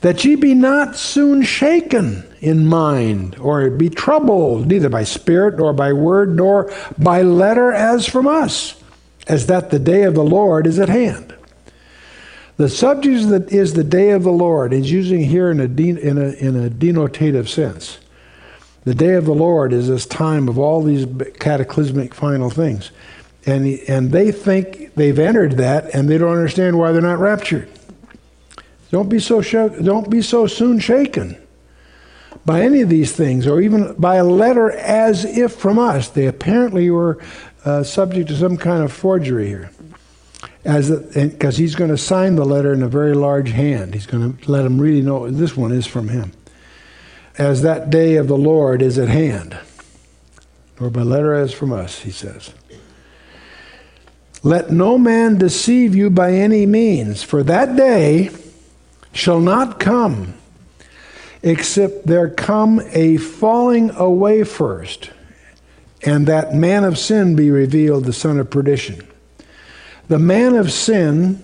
that 0.00 0.24
ye 0.24 0.36
be 0.36 0.54
not 0.54 0.96
soon 0.96 1.42
shaken 1.42 2.24
in 2.40 2.66
mind, 2.66 3.36
or 3.38 3.68
be 3.68 3.90
troubled, 3.90 4.68
neither 4.68 4.88
by 4.88 5.04
spirit, 5.04 5.58
nor 5.58 5.72
by 5.72 5.92
word, 5.92 6.34
nor 6.34 6.72
by 6.96 7.20
letter 7.20 7.72
as 7.72 8.06
from 8.06 8.26
us, 8.26 8.82
as 9.26 9.46
that 9.46 9.70
the 9.70 9.78
day 9.78 10.04
of 10.04 10.14
the 10.14 10.24
Lord 10.24 10.66
is 10.66 10.78
at 10.78 10.88
hand. 10.88 11.34
The 12.56 12.68
subject 12.68 13.52
is 13.52 13.74
the 13.74 13.84
day 13.84 14.10
of 14.10 14.22
the 14.22 14.32
Lord 14.32 14.72
is 14.72 14.90
using 14.90 15.24
here 15.24 15.50
in 15.50 15.60
a, 15.60 15.68
de- 15.68 15.90
in 15.90 16.16
a, 16.16 16.30
in 16.30 16.56
a 16.56 16.70
denotative 16.70 17.48
sense. 17.48 17.98
The 18.88 18.94
day 18.94 19.16
of 19.16 19.26
the 19.26 19.34
Lord 19.34 19.74
is 19.74 19.88
this 19.88 20.06
time 20.06 20.48
of 20.48 20.58
all 20.58 20.82
these 20.82 21.04
cataclysmic 21.40 22.14
final 22.14 22.48
things. 22.48 22.90
And, 23.44 23.66
and 23.86 24.12
they 24.12 24.32
think 24.32 24.94
they've 24.94 25.18
entered 25.18 25.58
that 25.58 25.94
and 25.94 26.08
they 26.08 26.16
don't 26.16 26.34
understand 26.34 26.78
why 26.78 26.92
they're 26.92 27.02
not 27.02 27.18
raptured. 27.18 27.68
Don't 28.90 29.10
be 29.10 29.18
so, 29.18 29.42
don't 29.42 30.08
be 30.08 30.22
so 30.22 30.46
soon 30.46 30.78
shaken 30.78 31.36
by 32.46 32.62
any 32.62 32.80
of 32.80 32.88
these 32.88 33.12
things, 33.12 33.46
or 33.46 33.60
even 33.60 33.92
by 33.98 34.14
a 34.16 34.24
letter 34.24 34.70
as 34.70 35.26
if 35.26 35.52
from 35.52 35.78
us. 35.78 36.08
They 36.08 36.24
apparently 36.24 36.88
were 36.88 37.22
uh, 37.66 37.82
subject 37.82 38.30
to 38.30 38.36
some 38.36 38.56
kind 38.56 38.82
of 38.82 38.90
forgery 38.90 39.48
here, 39.48 39.70
because 40.62 41.58
he's 41.58 41.74
going 41.74 41.90
to 41.90 41.98
sign 41.98 42.36
the 42.36 42.46
letter 42.46 42.72
in 42.72 42.82
a 42.82 42.88
very 42.88 43.14
large 43.14 43.50
hand. 43.50 43.92
He's 43.92 44.06
going 44.06 44.38
to 44.38 44.50
let 44.50 44.62
them 44.62 44.80
really 44.80 45.02
know 45.02 45.30
this 45.30 45.54
one 45.58 45.72
is 45.72 45.86
from 45.86 46.08
him 46.08 46.32
as 47.38 47.62
that 47.62 47.88
day 47.88 48.16
of 48.16 48.26
the 48.26 48.36
Lord 48.36 48.82
is 48.82 48.98
at 48.98 49.08
hand. 49.08 49.56
Or 50.80 50.90
by 50.90 51.02
letter 51.02 51.32
as 51.32 51.52
from 51.52 51.72
us, 51.72 52.00
he 52.00 52.10
says. 52.10 52.52
Let 54.42 54.70
no 54.70 54.98
man 54.98 55.38
deceive 55.38 55.94
you 55.94 56.10
by 56.10 56.32
any 56.32 56.66
means, 56.66 57.22
for 57.22 57.42
that 57.44 57.76
day 57.76 58.30
shall 59.12 59.40
not 59.40 59.80
come 59.80 60.34
except 61.42 62.06
there 62.06 62.28
come 62.28 62.80
a 62.92 63.16
falling 63.16 63.90
away 63.90 64.44
first, 64.44 65.10
and 66.02 66.26
that 66.26 66.54
man 66.54 66.84
of 66.84 66.98
sin 66.98 67.36
be 67.36 67.50
revealed, 67.50 68.04
the 68.04 68.12
son 68.12 68.38
of 68.38 68.50
perdition. 68.50 69.06
The 70.08 70.18
man 70.18 70.54
of 70.56 70.72
sin 70.72 71.42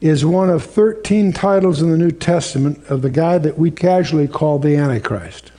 is 0.00 0.24
one 0.24 0.48
of 0.48 0.64
13 0.64 1.32
titles 1.32 1.82
in 1.82 1.90
the 1.90 1.98
New 1.98 2.10
Testament 2.10 2.82
of 2.86 3.02
the 3.02 3.10
guy 3.10 3.38
that 3.38 3.58
we 3.58 3.70
casually 3.70 4.26
call 4.26 4.58
the 4.58 4.76
Antichrist. 4.76 5.52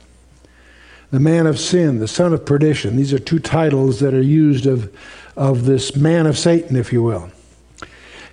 The 1.12 1.20
man 1.20 1.46
of 1.46 1.60
sin, 1.60 2.00
the 2.00 2.08
son 2.08 2.34
of 2.34 2.46
perdition. 2.46 2.96
These 2.96 3.14
are 3.14 3.20
two 3.20 3.40
titles 3.40 4.00
that 4.00 4.14
are 4.14 4.22
used 4.22 4.66
of, 4.66 4.96
of 5.36 5.66
this 5.66 5.96
man 5.96 6.26
of 6.26 6.38
Satan, 6.38 6.76
if 6.76 6.92
you 6.92 7.04
will. 7.04 7.30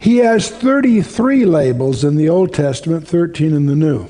He 0.01 0.19
has 0.19 0.49
33 0.49 1.45
labels 1.45 2.05
in 2.05 2.17
the 2.17 2.29
Old 2.29 2.55
Testament, 2.55 3.07
13 3.07 3.53
in 3.53 3.67
the 3.67 3.75
New. 3.75 4.09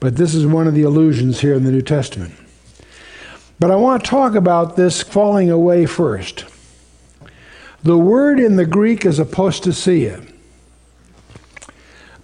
But 0.00 0.16
this 0.16 0.34
is 0.34 0.46
one 0.46 0.66
of 0.66 0.74
the 0.74 0.82
allusions 0.82 1.40
here 1.40 1.54
in 1.54 1.64
the 1.64 1.72
New 1.72 1.82
Testament. 1.82 2.34
But 3.60 3.70
I 3.70 3.76
want 3.76 4.04
to 4.04 4.10
talk 4.10 4.34
about 4.34 4.76
this 4.76 5.02
falling 5.02 5.50
away 5.50 5.86
first. 5.86 6.44
The 7.82 7.98
word 7.98 8.38
in 8.38 8.56
the 8.56 8.66
Greek 8.66 9.06
is 9.06 9.18
apostasia. 9.18 10.24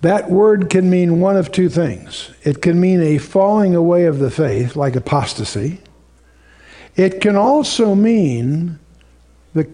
That 0.05 0.31
word 0.31 0.69
can 0.69 0.91
mean 0.91 1.19
one 1.19 1.39
of 1.39 1.51
two 1.51 1.71
things. 1.71 2.31
It 2.43 2.61
can 2.61 2.79
mean 2.79 3.01
a 3.01 3.17
falling 3.17 3.75
away 3.75 4.05
of 4.05 4.19
the 4.19 4.31
faith, 4.31 4.77
like 4.77 4.97
apostasy. 4.97 5.81
It 6.95 7.23
can 7.23 7.37
also 7.37 7.95
mean 7.95 8.79
the 9.55 9.67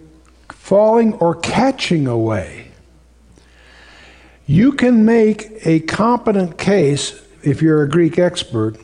falling 0.49 1.15
or 1.15 1.35
catching 1.35 2.07
away. 2.07 2.71
You 4.47 4.71
can 4.71 5.05
make 5.05 5.67
a 5.67 5.81
competent 5.81 6.57
case, 6.57 7.21
if 7.43 7.61
you're 7.61 7.83
a 7.83 7.89
Greek 7.89 8.17
expert, 8.17 8.77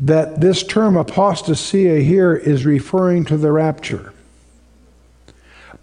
that 0.00 0.40
this 0.40 0.64
term 0.64 0.94
apostasia 0.94 2.02
here 2.02 2.34
is 2.34 2.66
referring 2.66 3.24
to 3.26 3.36
the 3.36 3.52
rapture. 3.52 4.12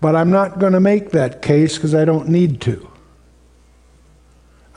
But 0.02 0.18
I'm 0.18 0.30
not 0.30 0.60
going 0.60 0.74
to 0.74 0.82
make 0.82 1.12
that 1.12 1.42
case 1.42 1.78
because 1.78 1.96
I 1.96 2.04
don't 2.04 2.28
need 2.28 2.60
to. 2.64 2.89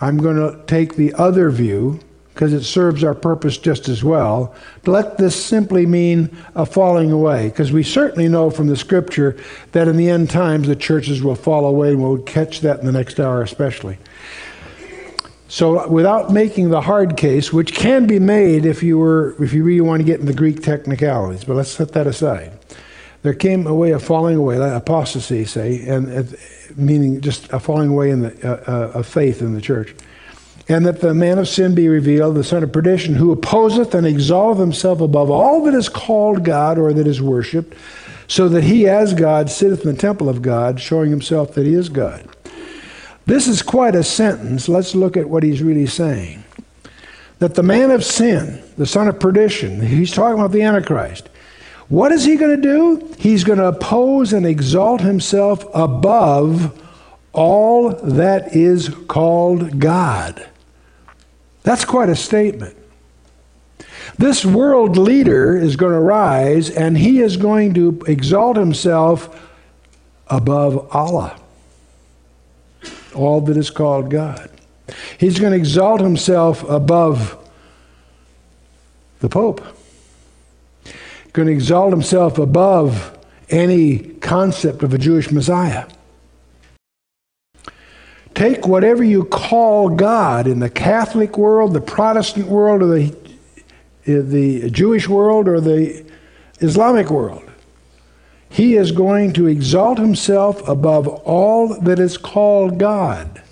I'm 0.02 0.18
going 0.18 0.34
to 0.34 0.60
take 0.66 0.96
the 0.96 1.14
other 1.14 1.48
view 1.48 2.00
because 2.34 2.52
it 2.52 2.64
serves 2.64 3.04
our 3.04 3.14
purpose 3.14 3.56
just 3.56 3.88
as 3.88 4.02
well. 4.02 4.52
Let 4.84 5.16
this 5.16 5.42
simply 5.42 5.86
mean 5.86 6.36
a 6.56 6.66
falling 6.66 7.12
away, 7.12 7.50
because 7.50 7.70
we 7.70 7.84
certainly 7.84 8.28
know 8.28 8.50
from 8.50 8.66
the 8.66 8.76
scripture 8.76 9.36
that 9.70 9.86
in 9.86 9.96
the 9.96 10.10
end 10.10 10.28
times 10.28 10.66
the 10.66 10.74
churches 10.74 11.22
will 11.22 11.36
fall 11.36 11.66
away, 11.66 11.90
and 11.90 12.02
we'll 12.02 12.18
catch 12.18 12.62
that 12.62 12.80
in 12.80 12.86
the 12.86 12.92
next 12.92 13.20
hour 13.20 13.42
especially. 13.42 13.96
So, 15.46 15.86
without 15.86 16.32
making 16.32 16.70
the 16.70 16.80
hard 16.80 17.16
case, 17.16 17.52
which 17.52 17.72
can 17.72 18.08
be 18.08 18.18
made 18.18 18.66
if 18.66 18.82
you 18.82 18.98
were, 18.98 19.36
if 19.38 19.52
you 19.52 19.62
really 19.62 19.82
want 19.82 20.00
to 20.00 20.04
get 20.04 20.18
into 20.18 20.32
the 20.32 20.36
Greek 20.36 20.62
technicalities, 20.62 21.44
but 21.44 21.54
let's 21.54 21.70
set 21.70 21.92
that 21.92 22.08
aside. 22.08 22.58
There 23.22 23.34
came 23.34 23.66
a 23.66 23.74
way 23.74 23.92
of 23.92 24.02
falling 24.02 24.36
away, 24.36 24.56
apostasy, 24.56 25.44
say, 25.44 25.86
and 25.86 26.36
meaning 26.76 27.20
just 27.20 27.52
a 27.52 27.60
falling 27.60 27.90
away 27.90 28.10
in 28.10 28.20
the 28.20 28.48
uh, 28.48 28.70
uh, 28.70 28.98
of 28.98 29.06
faith 29.06 29.40
in 29.40 29.54
the 29.54 29.60
church, 29.60 29.94
and 30.68 30.84
that 30.86 31.00
the 31.00 31.14
man 31.14 31.38
of 31.38 31.48
sin 31.48 31.74
be 31.74 31.88
revealed, 31.88 32.34
the 32.34 32.42
son 32.42 32.62
of 32.62 32.72
perdition, 32.72 33.14
who 33.14 33.30
opposeth 33.30 33.94
and 33.94 34.06
exalteth 34.06 34.58
himself 34.58 35.00
above 35.00 35.30
all 35.30 35.64
that 35.64 35.74
is 35.74 35.88
called 35.88 36.44
God 36.44 36.78
or 36.78 36.92
that 36.92 37.06
is 37.06 37.22
worshipped, 37.22 37.76
so 38.26 38.48
that 38.48 38.64
he, 38.64 38.88
as 38.88 39.14
God, 39.14 39.50
sitteth 39.50 39.84
in 39.84 39.94
the 39.94 40.00
temple 40.00 40.28
of 40.28 40.42
God, 40.42 40.80
showing 40.80 41.10
himself 41.10 41.54
that 41.54 41.66
he 41.66 41.74
is 41.74 41.88
God. 41.88 42.28
This 43.26 43.46
is 43.46 43.62
quite 43.62 43.94
a 43.94 44.02
sentence. 44.02 44.68
Let's 44.68 44.94
look 44.96 45.16
at 45.16 45.28
what 45.28 45.44
he's 45.44 45.62
really 45.62 45.86
saying. 45.86 46.42
That 47.38 47.54
the 47.54 47.62
man 47.62 47.90
of 47.90 48.04
sin, 48.04 48.62
the 48.76 48.86
son 48.86 49.06
of 49.06 49.20
perdition, 49.20 49.80
he's 49.80 50.12
talking 50.12 50.38
about 50.38 50.52
the 50.52 50.62
Antichrist. 50.62 51.28
What 51.92 52.10
is 52.10 52.24
he 52.24 52.36
going 52.36 52.56
to 52.56 52.62
do? 52.62 53.14
He's 53.18 53.44
going 53.44 53.58
to 53.58 53.66
oppose 53.66 54.32
and 54.32 54.46
exalt 54.46 55.02
himself 55.02 55.62
above 55.74 56.82
all 57.34 57.90
that 57.90 58.56
is 58.56 58.88
called 58.88 59.78
God. 59.78 60.48
That's 61.64 61.84
quite 61.84 62.08
a 62.08 62.16
statement. 62.16 62.78
This 64.16 64.42
world 64.42 64.96
leader 64.96 65.54
is 65.54 65.76
going 65.76 65.92
to 65.92 66.00
rise 66.00 66.70
and 66.70 66.96
he 66.96 67.20
is 67.20 67.36
going 67.36 67.74
to 67.74 68.00
exalt 68.06 68.56
himself 68.56 69.52
above 70.28 70.96
Allah, 70.96 71.38
all 73.14 73.42
that 73.42 73.58
is 73.58 73.68
called 73.68 74.10
God. 74.10 74.48
He's 75.18 75.38
going 75.38 75.52
to 75.52 75.58
exalt 75.58 76.00
himself 76.00 76.66
above 76.70 77.36
the 79.20 79.28
Pope, 79.28 79.60
to 81.34 81.48
exalt 81.48 81.92
himself 81.92 82.38
above 82.38 83.18
any 83.48 83.98
concept 83.98 84.82
of 84.82 84.92
a 84.92 84.98
Jewish 84.98 85.30
Messiah. 85.30 85.86
Take 88.34 88.66
whatever 88.66 89.04
you 89.04 89.24
call 89.24 89.90
God 89.90 90.46
in 90.46 90.60
the 90.60 90.70
Catholic 90.70 91.36
world, 91.36 91.74
the 91.74 91.80
Protestant 91.80 92.46
world, 92.46 92.82
or 92.82 92.86
the, 92.86 93.16
eh, 94.06 94.20
the 94.22 94.70
Jewish 94.70 95.08
world, 95.08 95.48
or 95.48 95.60
the 95.60 96.04
Islamic 96.60 97.10
world. 97.10 97.44
He 98.48 98.76
is 98.76 98.92
going 98.92 99.32
to 99.34 99.46
exalt 99.46 99.98
himself 99.98 100.66
above 100.68 101.08
all 101.08 101.80
that 101.80 101.98
is 101.98 102.16
called 102.16 102.78
God. 102.78 103.42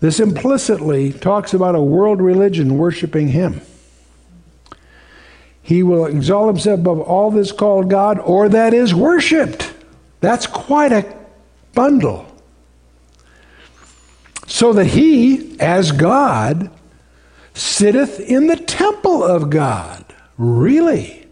This 0.00 0.20
implicitly 0.20 1.12
talks 1.12 1.54
about 1.54 1.74
a 1.74 1.82
world 1.82 2.20
religion 2.20 2.78
worshiping 2.78 3.28
him. 3.28 3.60
He 5.68 5.82
will 5.82 6.06
exalt 6.06 6.48
himself 6.48 6.80
above 6.80 7.00
all 7.00 7.30
that's 7.30 7.52
called 7.52 7.90
God 7.90 8.18
or 8.20 8.48
that 8.48 8.72
is 8.72 8.94
worshiped. 8.94 9.70
That's 10.22 10.46
quite 10.46 10.92
a 10.92 11.14
bundle 11.74 12.24
so 14.46 14.72
that 14.72 14.86
he, 14.86 15.60
as 15.60 15.92
God, 15.92 16.70
sitteth 17.52 18.18
in 18.18 18.46
the 18.46 18.56
temple 18.56 19.22
of 19.22 19.50
God. 19.50 20.06
Really? 20.38 21.26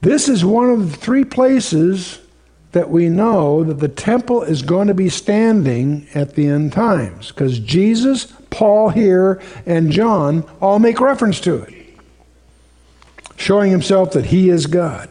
This 0.00 0.26
is 0.26 0.42
one 0.42 0.70
of 0.70 0.90
the 0.90 0.96
three 0.96 1.26
places 1.26 2.20
that 2.72 2.88
we 2.88 3.10
know 3.10 3.64
that 3.64 3.80
the 3.80 3.88
temple 3.88 4.44
is 4.44 4.62
going 4.62 4.88
to 4.88 4.94
be 4.94 5.10
standing 5.10 6.08
at 6.14 6.36
the 6.36 6.46
end 6.46 6.72
times 6.72 7.32
because 7.32 7.58
Jesus, 7.58 8.32
Paul 8.48 8.88
here, 8.88 9.42
and 9.66 9.92
John 9.92 10.42
all 10.62 10.78
make 10.78 11.02
reference 11.02 11.38
to 11.40 11.56
it, 11.64 11.83
showing 13.36 13.70
himself 13.70 14.12
that 14.12 14.26
he 14.26 14.50
is 14.50 14.66
God. 14.66 15.08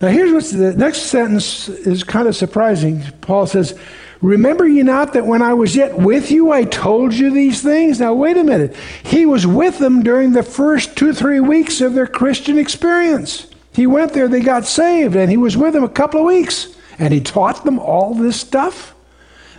Now, 0.00 0.08
here's 0.08 0.32
what's 0.32 0.50
the 0.50 0.72
next 0.74 1.02
sentence 1.02 1.68
is 1.68 2.04
kind 2.04 2.26
of 2.26 2.34
surprising. 2.34 3.02
Paul 3.20 3.46
says, 3.46 3.78
Remember 4.22 4.68
ye 4.68 4.82
not 4.82 5.14
that 5.14 5.26
when 5.26 5.40
I 5.40 5.54
was 5.54 5.74
yet 5.74 5.96
with 5.96 6.30
you, 6.30 6.52
I 6.52 6.64
told 6.64 7.14
you 7.14 7.30
these 7.30 7.62
things? 7.62 8.00
Now, 8.00 8.12
wait 8.12 8.36
a 8.36 8.44
minute. 8.44 8.76
He 9.02 9.24
was 9.24 9.46
with 9.46 9.78
them 9.78 10.02
during 10.02 10.32
the 10.32 10.42
first 10.42 10.96
two, 10.96 11.14
three 11.14 11.40
weeks 11.40 11.80
of 11.80 11.94
their 11.94 12.06
Christian 12.06 12.58
experience. 12.58 13.46
He 13.72 13.86
went 13.86 14.12
there, 14.12 14.28
they 14.28 14.40
got 14.40 14.66
saved, 14.66 15.16
and 15.16 15.30
he 15.30 15.38
was 15.38 15.56
with 15.56 15.72
them 15.72 15.84
a 15.84 15.88
couple 15.88 16.20
of 16.20 16.26
weeks. 16.26 16.74
And 16.98 17.14
he 17.14 17.20
taught 17.20 17.64
them 17.64 17.78
all 17.78 18.14
this 18.14 18.38
stuff. 18.38 18.94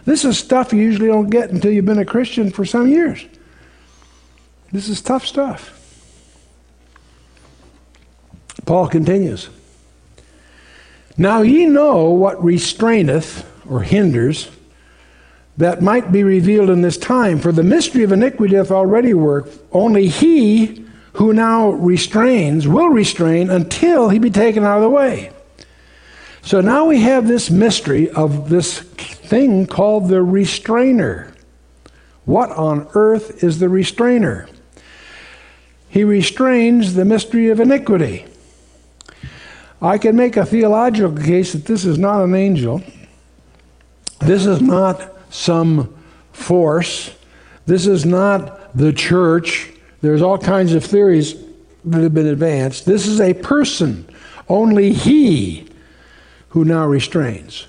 This 0.05 0.25
is 0.25 0.37
stuff 0.37 0.73
you 0.73 0.79
usually 0.79 1.07
don't 1.07 1.29
get 1.29 1.49
until 1.49 1.71
you've 1.71 1.85
been 1.85 1.97
a 1.97 2.05
Christian 2.05 2.51
for 2.51 2.65
some 2.65 2.87
years. 2.87 3.25
This 4.71 4.89
is 4.89 5.01
tough 5.01 5.25
stuff. 5.25 5.80
Paul 8.65 8.87
continues 8.87 9.49
Now 11.17 11.41
ye 11.41 11.65
know 11.65 12.09
what 12.09 12.43
restraineth 12.43 13.45
or 13.69 13.81
hinders 13.81 14.49
that 15.57 15.81
might 15.81 16.11
be 16.11 16.23
revealed 16.23 16.69
in 16.69 16.81
this 16.81 16.97
time. 16.97 17.39
For 17.39 17.51
the 17.51 17.63
mystery 17.63 18.03
of 18.03 18.11
iniquity 18.11 18.55
doth 18.55 18.71
already 18.71 19.13
work. 19.13 19.49
Only 19.71 20.07
he 20.07 20.85
who 21.13 21.33
now 21.33 21.71
restrains 21.71 22.67
will 22.67 22.89
restrain 22.89 23.49
until 23.49 24.09
he 24.09 24.19
be 24.19 24.29
taken 24.29 24.63
out 24.63 24.77
of 24.77 24.83
the 24.83 24.89
way. 24.89 25.31
So 26.41 26.61
now 26.61 26.85
we 26.85 27.01
have 27.01 27.27
this 27.27 27.51
mystery 27.51 28.09
of 28.09 28.49
this 28.49 28.79
thing 28.79 29.67
called 29.67 30.09
the 30.09 30.23
restrainer. 30.23 31.33
What 32.25 32.49
on 32.51 32.87
earth 32.93 33.43
is 33.43 33.59
the 33.59 33.69
restrainer? 33.69 34.47
He 35.89 36.03
restrains 36.03 36.93
the 36.93 37.05
mystery 37.05 37.49
of 37.49 37.59
iniquity. 37.59 38.25
I 39.81 39.97
can 39.97 40.15
make 40.15 40.37
a 40.37 40.45
theological 40.45 41.17
case 41.17 41.53
that 41.53 41.65
this 41.65 41.85
is 41.85 41.97
not 41.97 42.23
an 42.23 42.35
angel. 42.35 42.83
This 44.19 44.45
is 44.45 44.61
not 44.61 45.11
some 45.33 45.95
force. 46.31 47.15
This 47.65 47.87
is 47.87 48.05
not 48.05 48.77
the 48.77 48.93
church. 48.93 49.71
There's 50.01 50.21
all 50.21 50.37
kinds 50.37 50.73
of 50.73 50.83
theories 50.83 51.35
that 51.85 52.01
have 52.01 52.13
been 52.13 52.27
advanced. 52.27 52.85
This 52.85 53.07
is 53.07 53.19
a 53.19 53.33
person. 53.33 54.07
Only 54.47 54.93
he 54.93 55.67
who 56.49 56.63
now 56.63 56.85
restrains. 56.85 57.67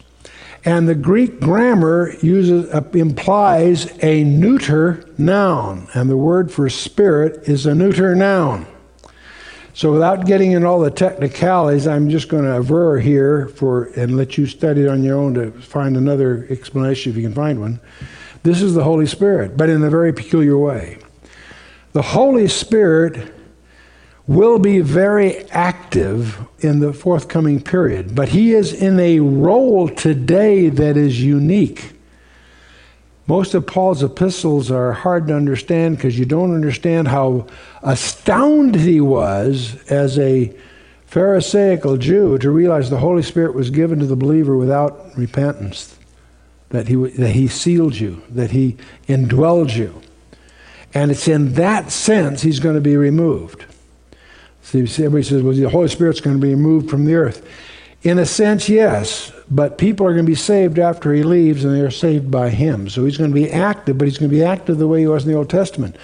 And 0.65 0.89
the 0.89 0.95
Greek 0.95 1.41
grammar 1.41 2.15
uses 2.21 2.73
uh, 2.73 2.83
implies 2.93 3.93
a 4.03 4.23
neuter 4.23 5.09
noun, 5.19 5.89
and 5.95 6.09
the 6.09 6.17
word 6.17 6.53
for 6.53 6.69
spirit 6.69 7.49
is 7.49 7.67
a 7.67 7.75
neuter 7.75 8.15
noun. 8.15 8.67
So 9.75 9.91
without 9.91 10.27
getting 10.27 10.53
into 10.53 10.69
all 10.69 10.81
the 10.81 10.91
technicalities, 10.91 11.87
I'm 11.87 12.11
just 12.11 12.29
going 12.29 12.45
to 12.45 12.57
aver 12.57 13.01
here 13.01 13.49
for 13.49 13.85
and 13.97 14.17
let 14.17 14.37
you 14.37 14.47
study 14.47 14.83
it 14.83 14.89
on 14.89 15.03
your 15.03 15.17
own 15.17 15.33
to 15.35 15.51
find 15.51 15.97
another 15.97 16.47
explanation 16.51 17.11
if 17.11 17.17
you 17.17 17.23
can 17.23 17.35
find 17.35 17.59
one. 17.59 17.81
This 18.43 18.61
is 18.61 18.75
the 18.75 18.85
Holy 18.85 19.07
Spirit, 19.07 19.57
but 19.57 19.71
in 19.71 19.83
a 19.83 19.89
very 19.89 20.13
peculiar 20.13 20.59
way. 20.59 20.99
The 21.93 22.03
Holy 22.03 22.49
Spirit 22.49 23.33
will 24.27 24.59
be 24.59 24.81
very 24.81 25.45
active 25.51 26.39
in 26.61 26.81
the 26.81 26.93
forthcoming 26.93 27.61
period, 27.61 28.15
but 28.15 28.29
he 28.29 28.53
is 28.53 28.73
in 28.73 29.01
a 29.01 29.21
role 29.21 29.89
today 29.89 30.69
that 30.69 30.97
is 30.97 31.23
unique. 31.23 31.93
Most 33.27 33.55
of 33.55 33.67
Paul's 33.67 34.03
epistles 34.03 34.71
are 34.71 34.93
hard 34.93 35.29
to 35.29 35.37
understand 35.37 35.97
because 35.97 36.19
you 36.19 36.25
don't 36.25 36.55
understand 36.55 37.09
how 37.09 37.47
astounded 37.83 38.81
he 38.81 39.01
was 39.01 39.83
as 39.89 40.19
a 40.19 40.53
Pharisaical 41.07 41.99
Jew 41.99 42.39
to 42.39 42.51
realize 42.51 42.91
the 42.91 42.99
Holy 42.99 43.23
Spirit 43.23 43.55
was 43.55 43.71
given 43.71 43.99
to 44.01 44.07
the 44.07 44.17
believer 44.17 44.57
without 44.57 45.17
repentance, 45.17 45.97
that 46.71 46.89
he, 46.89 46.97
that 46.97 47.33
he 47.33 47.49
sealed 47.49 47.97
you, 47.97 48.23
that 48.31 48.51
he 48.51 48.77
indwelled 49.07 49.77
you. 49.77 50.01
And 50.95 51.11
it's 51.11 51.29
in 51.29 51.53
that 51.55 51.93
sense 51.93 52.43
he's 52.43 52.61
going 52.61 52.75
to 52.75 52.81
be 52.81 52.97
removed. 52.97 53.67
See, 54.63 54.81
everybody 54.81 55.23
says, 55.23 55.43
well, 55.43 55.55
the 55.55 55.69
Holy 55.69 55.89
Spirit's 55.89 56.21
going 56.21 56.37
to 56.37 56.43
be 56.43 56.55
removed 56.55 56.89
from 56.89 57.05
the 57.05 57.15
earth. 57.15 57.47
In 58.03 58.19
a 58.19 58.27
sense, 58.27 58.69
yes, 58.69 59.33
but 59.49 59.79
people 59.79 60.07
are 60.07 60.13
going 60.13 60.27
to 60.27 60.31
be 60.31 60.37
saved 60.37 60.79
after 60.79 61.13
he 61.13 61.23
leaves 61.23 61.65
and 61.65 61.75
they 61.75 61.81
are 61.81 61.91
saved 61.91 62.31
by 62.31 62.51
him. 62.51 62.89
So 62.89 63.05
he's 63.05 63.17
going 63.17 63.31
to 63.31 63.35
be 63.35 63.51
active, 63.51 63.97
but 63.97 64.09
he's 64.09 64.19
going 64.19 64.31
to 64.31 64.37
be 64.37 64.43
active 64.43 64.79
the 64.79 64.89
way 64.89 65.01
he 65.01 65.07
was 65.07 65.25
in 65.25 65.31
the 65.31 65.39
Old 65.39 65.51
Testament. 65.51 65.97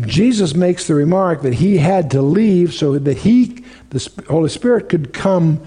Jesus 0.00 0.54
makes 0.54 0.86
the 0.86 0.94
remark 0.94 1.42
that 1.42 1.54
he 1.54 1.78
had 1.78 2.10
to 2.10 2.20
leave 2.20 2.74
so 2.74 2.98
that 2.98 3.18
he, 3.18 3.64
the 3.90 4.10
Holy 4.28 4.50
Spirit, 4.50 4.88
could 4.88 5.14
come 5.14 5.66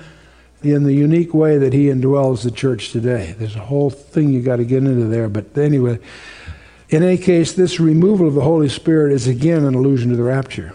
in 0.62 0.83
the 0.83 0.93
unique 0.93 1.33
way 1.33 1.57
that 1.57 1.73
he 1.73 1.85
indwells 1.85 2.43
the 2.43 2.51
church 2.51 2.91
today. 2.91 3.33
There's 3.38 3.55
a 3.55 3.59
whole 3.59 3.89
thing 3.89 4.29
you 4.29 4.41
got 4.41 4.57
to 4.57 4.65
get 4.65 4.83
into 4.83 5.05
there, 5.05 5.29
but 5.29 5.57
anyway, 5.57 5.99
in 6.89 7.01
any 7.01 7.17
case, 7.17 7.53
this 7.53 7.79
removal 7.79 8.27
of 8.27 8.33
the 8.33 8.41
Holy 8.41 8.69
Spirit 8.69 9.13
is 9.13 9.25
again 9.25 9.63
an 9.65 9.73
allusion 9.73 10.09
to 10.09 10.17
the 10.17 10.23
rapture. 10.23 10.73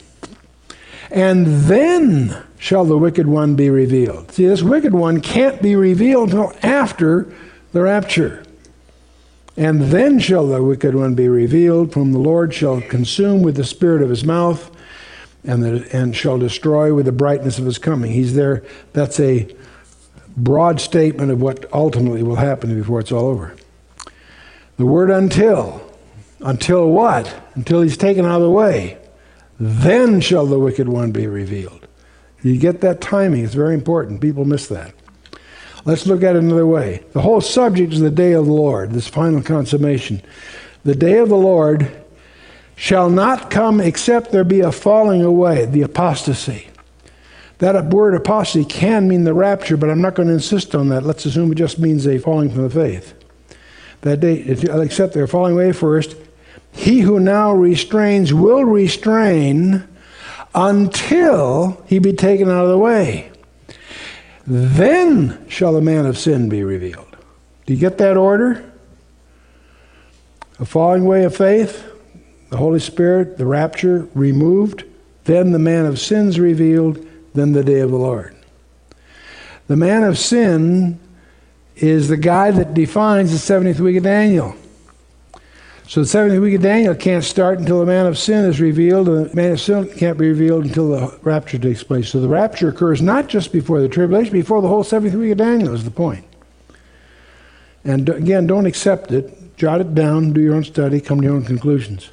And 1.11 1.47
then 1.47 2.43
shall 2.65 2.87
the 2.87 2.97
wicked 2.97 3.27
one 3.27 3.55
be 3.55 3.69
revealed. 3.69 4.33
See, 4.33 4.47
this 4.47 4.63
wicked 4.63 4.95
one 4.95 5.21
can't 5.21 5.61
be 5.61 5.77
revealed 5.77 6.33
until 6.33 6.57
after 6.63 7.31
the 7.73 7.83
rapture. 7.83 8.43
And 9.55 9.83
then 9.83 10.19
shall 10.19 10.47
the 10.47 10.63
wicked 10.63 10.95
one 10.95 11.15
be 11.15 11.29
revealed, 11.29 11.93
whom 11.93 12.13
the 12.13 12.19
Lord 12.19 12.55
shall 12.55 12.81
consume 12.81 13.43
with 13.43 13.57
the 13.57 13.65
spirit 13.65 14.01
of 14.01 14.09
his 14.09 14.25
mouth, 14.25 14.75
and, 15.45 15.63
the, 15.63 15.87
and 15.95 16.17
shall 16.17 16.39
destroy 16.39 16.95
with 16.95 17.05
the 17.05 17.13
brightness 17.13 17.59
of 17.59 17.67
his 17.67 17.77
coming. 17.77 18.13
He's 18.13 18.33
there. 18.33 18.65
That's 18.95 19.21
a 19.21 19.55
broad 20.35 20.81
statement 20.81 21.31
of 21.33 21.43
what 21.43 21.71
ultimately 21.71 22.23
will 22.23 22.37
happen 22.37 22.75
before 22.75 22.99
it's 22.99 23.13
all 23.13 23.27
over. 23.27 23.55
The 24.79 24.87
word 24.87 25.11
until. 25.11 25.83
Until 26.41 26.89
what? 26.89 27.43
Until 27.57 27.83
he's 27.83 27.99
taken 27.99 28.25
out 28.25 28.37
of 28.37 28.43
the 28.43 28.49
way. 28.49 28.97
Then 29.61 30.23
shall 30.23 30.47
the 30.47 30.59
wicked 30.59 30.89
one 30.89 31.13
be 31.13 31.27
revealed. 31.27 31.84
You 32.45 32.59
get 32.59 32.83
that 32.83 33.01
timing, 33.01 33.43
it's 33.45 33.55
very 33.55 33.75
important. 33.75 34.21
People 34.21 34.45
miss 34.45 34.69
that. 34.69 34.95
Let's 35.85 36.07
look 36.07 36.23
at 36.23 36.37
it 36.37 36.43
another 36.43 36.67
way. 36.67 37.03
The 37.13 37.23
whole 37.23 37.41
subject 37.41 37.93
is 37.93 38.01
the 38.01 38.11
day 38.11 38.33
of 38.33 38.47
the 38.47 38.53
Lord, 38.53 38.93
this 38.93 39.09
final 39.09 39.43
consummation. 39.43 40.23
The 40.85 40.95
day 40.95 41.19
of 41.19 41.29
the 41.31 41.37
Lord 41.37 41.91
shall 42.77 43.09
not 43.09 43.51
come 43.51 43.81
except 43.81 44.31
there 44.31 44.45
be 44.45 44.61
a 44.61 44.73
falling 44.73 45.23
away, 45.23 45.65
the 45.65 45.83
apostasy. 45.83 46.69
That 47.59 47.87
word 47.87 48.15
apostasy 48.15 48.65
can 48.65 49.09
mean 49.09 49.25
the 49.25 49.33
rapture, 49.33 49.77
but 49.77 49.89
I'm 49.89 50.03
not 50.03 50.15
going 50.15 50.29
to 50.29 50.35
insist 50.35 50.75
on 50.75 50.89
that. 50.91 51.05
Let's 51.05 51.25
assume 51.25 51.53
it 51.53 51.57
just 51.57 51.79
means 51.79 52.07
a 52.07 52.19
falling 52.19 52.51
from 52.51 52.63
the 52.63 52.71
faith. 52.71 53.15
That 54.03 54.21
day, 54.21 54.41
except 54.41 55.15
they're 55.15 55.27
falling 55.27 55.55
away 55.55 55.73
first, 55.73 56.17
he 56.73 57.01
who 57.01 57.21
now 57.21 57.53
restrains 57.53 58.35
will 58.35 58.65
restrain 58.65 59.87
until 60.55 61.83
he 61.87 61.99
be 61.99 62.13
taken 62.13 62.49
out 62.49 62.65
of 62.65 62.71
the 62.71 62.79
way. 62.79 63.31
Then 64.47 65.45
shall 65.49 65.73
the 65.73 65.81
man 65.81 66.07
of 66.07 66.19
sin 66.19 66.49
be 66.49 66.63
revealed. 66.63 67.17
Do 67.67 67.73
you 67.73 67.81
get 67.81 67.99
that 67.99 68.17
order? 68.17 68.73
A 70.59 70.65
falling 70.65 71.03
away 71.03 71.25
of 71.25 71.35
faith, 71.35 71.85
the 72.51 72.59
Holy 72.59 72.79
Spirit, 72.79 73.39
the 73.39 73.47
rapture 73.47 74.09
removed, 74.15 74.85
then 75.25 75.53
the 75.53 75.59
man 75.59 75.87
of 75.87 75.99
sins 75.99 76.39
revealed, 76.39 77.05
then 77.33 77.53
the 77.53 77.65
day 77.65 77.81
of 77.81 77.91
the 77.91 77.97
Lord. 77.97 78.37
The 79.67 79.77
man 79.77 80.05
of 80.05 80.19
sin 80.19 81.01
is 81.77 82.09
the 82.09 82.17
guy 82.17 82.51
that 82.51 82.75
defines 82.75 83.33
the 83.33 83.55
70th 83.55 83.81
week 83.81 83.97
of 83.97 84.05
Daniel. 84.05 84.55
So 85.87 86.03
the 86.03 86.07
70th 86.07 86.41
week 86.41 86.55
of 86.55 86.63
Daniel 86.63 86.95
can't 86.95 87.23
start 87.23 87.59
until 87.59 87.81
the 87.81 87.87
man 87.87 88.07
of 88.07 88.17
sin 88.17 88.47
is 88.47 88.59
revealed, 88.59 89.07
and 89.07 89.31
the 89.31 89.37
man 89.37 89.53
of 89.53 89.61
sin 89.61 89.87
can't 89.97 90.17
be 90.17 90.29
revealed 90.29 90.65
until 90.65 90.89
the 90.89 91.19
rapture 91.23 91.59
takes 91.59 91.83
place. 91.83 92.09
So 92.09 92.21
the 92.21 92.29
rapture 92.29 92.71
occurs 92.71 93.03
not 93.03 93.29
just 93.29 93.53
before 93.53 93.83
the 93.83 93.89
tribulation, 93.89 94.33
before 94.33 94.63
the 94.63 94.69
whole 94.69 94.83
70th 94.83 95.15
week 95.15 95.33
of 95.33 95.39
Daniel 95.39 95.75
is 95.75 95.85
the 95.85 95.91
point. 95.91 96.25
And 97.85 98.09
again, 98.09 98.47
don't 98.47 98.65
accept 98.65 99.13
it. 99.13 99.57
Jot 99.57 99.83
it 99.83 99.95
down, 99.95 100.33
do 100.33 100.41
your 100.41 100.55
own 100.55 100.65
study, 100.65 101.01
come 101.01 101.21
to 101.21 101.27
your 101.27 101.37
own 101.37 101.45
conclusions. 101.45 102.09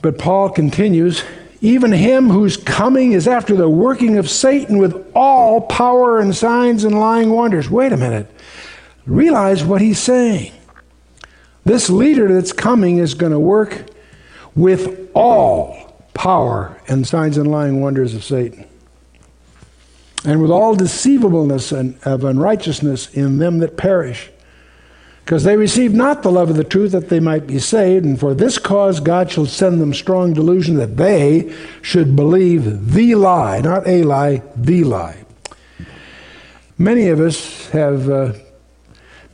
But 0.00 0.18
Paul 0.18 0.50
continues 0.50 1.24
even 1.60 1.92
him 1.92 2.30
whose 2.30 2.56
coming 2.56 3.12
is 3.12 3.28
after 3.28 3.54
the 3.54 3.68
working 3.68 4.16
of 4.16 4.30
Satan 4.30 4.78
with 4.78 5.10
all 5.14 5.60
power 5.60 6.20
and 6.20 6.34
signs 6.34 6.84
and 6.84 6.98
lying 6.98 7.30
wonders. 7.30 7.68
Wait 7.68 7.92
a 7.92 7.96
minute. 7.96 8.28
Realize 9.04 9.62
what 9.62 9.82
he's 9.82 9.98
saying. 9.98 10.52
This 11.64 11.90
leader 11.90 12.32
that's 12.32 12.52
coming 12.52 12.98
is 12.98 13.14
going 13.14 13.32
to 13.32 13.38
work 13.38 13.86
with 14.54 15.10
all 15.14 15.94
power 16.14 16.80
and 16.88 17.06
signs 17.06 17.36
and 17.36 17.50
lying 17.50 17.80
wonders 17.80 18.14
of 18.14 18.24
Satan. 18.24 18.64
And 20.24 20.42
with 20.42 20.50
all 20.50 20.74
deceivableness 20.74 21.72
and 21.72 21.98
of 22.04 22.24
unrighteousness 22.24 23.14
in 23.14 23.38
them 23.38 23.58
that 23.58 23.76
perish 23.76 24.30
because 25.30 25.44
they 25.44 25.56
received 25.56 25.94
not 25.94 26.24
the 26.24 26.32
love 26.32 26.50
of 26.50 26.56
the 26.56 26.64
truth 26.64 26.90
that 26.90 27.08
they 27.08 27.20
might 27.20 27.46
be 27.46 27.60
saved, 27.60 28.04
and 28.04 28.18
for 28.18 28.34
this 28.34 28.58
cause 28.58 28.98
God 28.98 29.30
shall 29.30 29.46
send 29.46 29.80
them 29.80 29.94
strong 29.94 30.32
delusion 30.32 30.74
that 30.78 30.96
they 30.96 31.54
should 31.82 32.16
believe 32.16 32.92
the 32.92 33.14
lie, 33.14 33.60
not 33.60 33.86
a 33.86 34.02
lie, 34.02 34.42
the 34.56 34.82
lie. 34.82 35.24
Many 36.76 37.06
of 37.10 37.20
us 37.20 37.68
have 37.68 38.10
uh, 38.10 38.32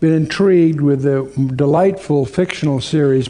been 0.01 0.13
intrigued 0.13 0.81
with 0.81 1.03
the 1.03 1.31
delightful 1.55 2.27
fictional 2.27 2.81
series 2.81 3.29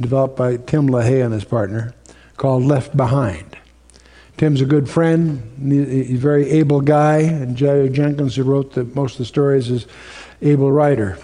developed 0.00 0.36
by 0.36 0.56
Tim 0.56 0.88
LaHaye 0.88 1.24
and 1.24 1.32
his 1.32 1.44
partner 1.44 1.94
called 2.36 2.64
Left 2.64 2.96
Behind. 2.96 3.56
Tim's 4.36 4.60
a 4.60 4.66
good 4.66 4.88
friend. 4.88 5.42
He's 5.58 6.18
a 6.18 6.20
very 6.20 6.50
able 6.50 6.82
guy, 6.82 7.18
and 7.20 7.56
Jerry 7.56 7.88
Jenkins, 7.88 8.36
who 8.36 8.42
wrote 8.42 8.74
the, 8.74 8.84
most 8.84 9.12
of 9.12 9.18
the 9.18 9.24
stories, 9.24 9.70
is 9.70 9.86
able 10.42 10.70
writer. 10.70 11.18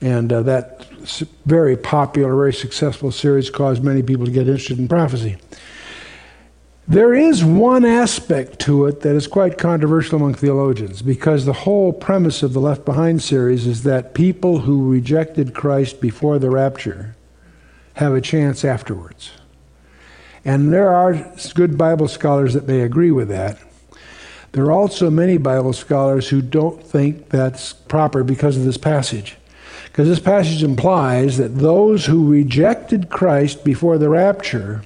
And 0.00 0.32
uh, 0.32 0.42
that 0.42 0.86
very 1.44 1.76
popular, 1.76 2.34
very 2.34 2.54
successful 2.54 3.12
series 3.12 3.50
caused 3.50 3.84
many 3.84 4.02
people 4.02 4.24
to 4.24 4.32
get 4.32 4.48
interested 4.48 4.78
in 4.78 4.88
prophecy. 4.88 5.36
There 6.90 7.14
is 7.14 7.44
one 7.44 7.84
aspect 7.84 8.58
to 8.62 8.86
it 8.86 9.02
that 9.02 9.14
is 9.14 9.28
quite 9.28 9.58
controversial 9.58 10.16
among 10.16 10.34
theologians 10.34 11.02
because 11.02 11.44
the 11.44 11.52
whole 11.52 11.92
premise 11.92 12.42
of 12.42 12.52
the 12.52 12.58
Left 12.58 12.84
Behind 12.84 13.22
series 13.22 13.64
is 13.64 13.84
that 13.84 14.12
people 14.12 14.58
who 14.58 14.90
rejected 14.90 15.54
Christ 15.54 16.00
before 16.00 16.40
the 16.40 16.50
rapture 16.50 17.14
have 17.94 18.12
a 18.12 18.20
chance 18.20 18.64
afterwards. 18.64 19.30
And 20.44 20.72
there 20.72 20.90
are 20.90 21.32
good 21.54 21.78
Bible 21.78 22.08
scholars 22.08 22.54
that 22.54 22.66
may 22.66 22.80
agree 22.80 23.12
with 23.12 23.28
that. 23.28 23.56
There 24.50 24.64
are 24.64 24.72
also 24.72 25.10
many 25.10 25.38
Bible 25.38 25.74
scholars 25.74 26.30
who 26.30 26.42
don't 26.42 26.82
think 26.82 27.28
that's 27.28 27.72
proper 27.72 28.24
because 28.24 28.56
of 28.56 28.64
this 28.64 28.78
passage. 28.78 29.36
Because 29.84 30.08
this 30.08 30.18
passage 30.18 30.64
implies 30.64 31.36
that 31.36 31.58
those 31.58 32.06
who 32.06 32.28
rejected 32.28 33.10
Christ 33.10 33.62
before 33.62 33.96
the 33.96 34.08
rapture, 34.08 34.82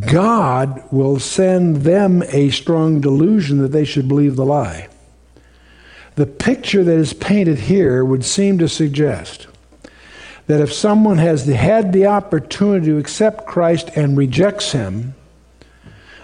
God 0.00 0.82
will 0.92 1.18
send 1.18 1.78
them 1.78 2.22
a 2.28 2.50
strong 2.50 3.00
delusion 3.00 3.58
that 3.58 3.72
they 3.72 3.84
should 3.84 4.06
believe 4.06 4.36
the 4.36 4.44
lie. 4.44 4.88
The 6.16 6.26
picture 6.26 6.84
that 6.84 6.98
is 6.98 7.12
painted 7.14 7.58
here 7.60 8.04
would 8.04 8.24
seem 8.24 8.58
to 8.58 8.68
suggest 8.68 9.46
that 10.46 10.60
if 10.60 10.72
someone 10.72 11.18
has 11.18 11.46
had 11.46 11.92
the 11.92 12.06
opportunity 12.06 12.86
to 12.86 12.98
accept 12.98 13.46
Christ 13.46 13.90
and 13.94 14.16
rejects 14.16 14.72
him, 14.72 15.14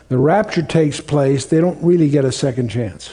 the 0.08 0.18
rapture 0.18 0.62
takes 0.62 1.00
place, 1.00 1.46
they 1.46 1.60
don't 1.60 1.82
really 1.82 2.10
get 2.10 2.24
a 2.24 2.32
second 2.32 2.68
chance. 2.68 3.12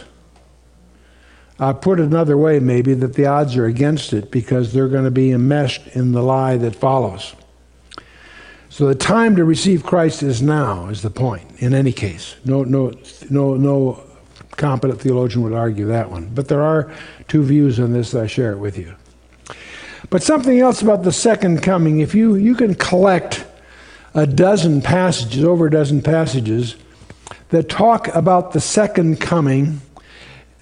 Uh, 1.60 1.74
put 1.74 2.00
it 2.00 2.04
another 2.04 2.38
way, 2.38 2.60
maybe, 2.60 2.94
that 2.96 3.14
the 3.14 3.26
odds 3.26 3.56
are 3.56 3.66
against 3.66 4.14
it 4.14 4.32
because 4.32 4.74
they're 4.74 4.88
going 4.88 5.06
to 5.06 5.12
be 5.12 5.32
enmeshed 5.32 5.86
in 5.90 6.12
the 6.12 6.24
lie 6.24 6.58
that 6.58 6.76
follows. 6.76 7.36
So 8.71 8.88
the 8.88 8.95
time 8.95 9.36
to 9.36 9.43
receive 9.43 9.84
Christ 9.84 10.23
is 10.23 10.41
now, 10.41 10.88
is 10.88 11.01
the 11.01 11.10
point, 11.10 11.43
in 11.57 11.73
any 11.73 11.91
case. 11.91 12.38
No, 12.45 12.63
no, 12.63 12.93
no, 13.29 13.55
no 13.55 14.01
competent 14.51 15.01
theologian 15.01 15.43
would 15.43 15.51
argue 15.51 15.88
that 15.88 16.10
one. 16.10 16.29
But 16.34 16.47
there 16.47 16.62
are 16.62 16.89
two 17.27 17.43
views 17.43 17.81
on 17.81 17.91
this, 17.91 18.15
I 18.15 18.27
share 18.27 18.53
it 18.53 18.60
with 18.60 18.77
you. 18.77 18.95
But 20.10 20.23
something 20.23 20.57
else 20.57 20.81
about 20.81 21.03
the 21.03 21.12
second 21.12 21.62
coming, 21.62 21.99
if 21.99 22.15
you, 22.15 22.36
you 22.36 22.55
can 22.55 22.73
collect 22.75 23.45
a 24.13 24.25
dozen 24.25 24.81
passages, 24.81 25.43
over 25.43 25.67
a 25.67 25.71
dozen 25.71 26.01
passages, 26.01 26.77
that 27.49 27.67
talk 27.67 28.07
about 28.15 28.53
the 28.53 28.62
second 28.62 29.19
coming 29.19 29.81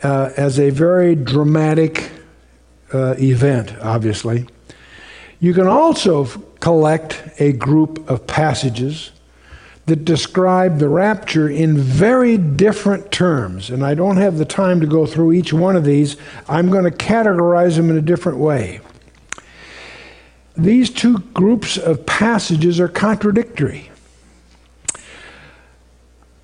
uh, 0.02 0.32
as 0.36 0.60
a 0.60 0.72
very 0.72 1.14
dramatic 1.14 2.10
uh, 2.92 3.14
event, 3.20 3.76
obviously. 3.84 4.48
You 5.40 5.54
can 5.54 5.68
also 5.68 6.49
collect 6.60 7.22
a 7.40 7.54
group 7.54 8.10
of 8.10 8.28
passages 8.28 9.12
that 9.86 10.06
describe 10.06 10.78
the 10.78 10.88
rapture 10.88 11.50
in 11.50 11.78
very 11.78 12.38
different 12.38 13.12
terms. 13.12 13.70
And 13.70 13.84
I 13.84 13.96
don't 13.96 14.18
have 14.18 14.38
the 14.38 14.46
time 14.46 14.80
to 14.82 14.88
go 14.88 15.06
through 15.06 15.34
each 15.34 15.52
one 15.52 15.76
of 15.76 15.84
these. 15.84 16.16
I'm 16.48 16.70
going 16.70 16.84
to 16.84 16.92
categorize 16.92 17.76
them 17.76 17.90
in 17.90 17.98
a 17.98 18.02
different 18.02 18.38
way. 18.38 18.82
These 20.56 20.92
two 20.92 21.20
groups 21.34 21.78
of 21.78 22.06
passages 22.06 22.80
are 22.80 22.88
contradictory. 22.88 23.90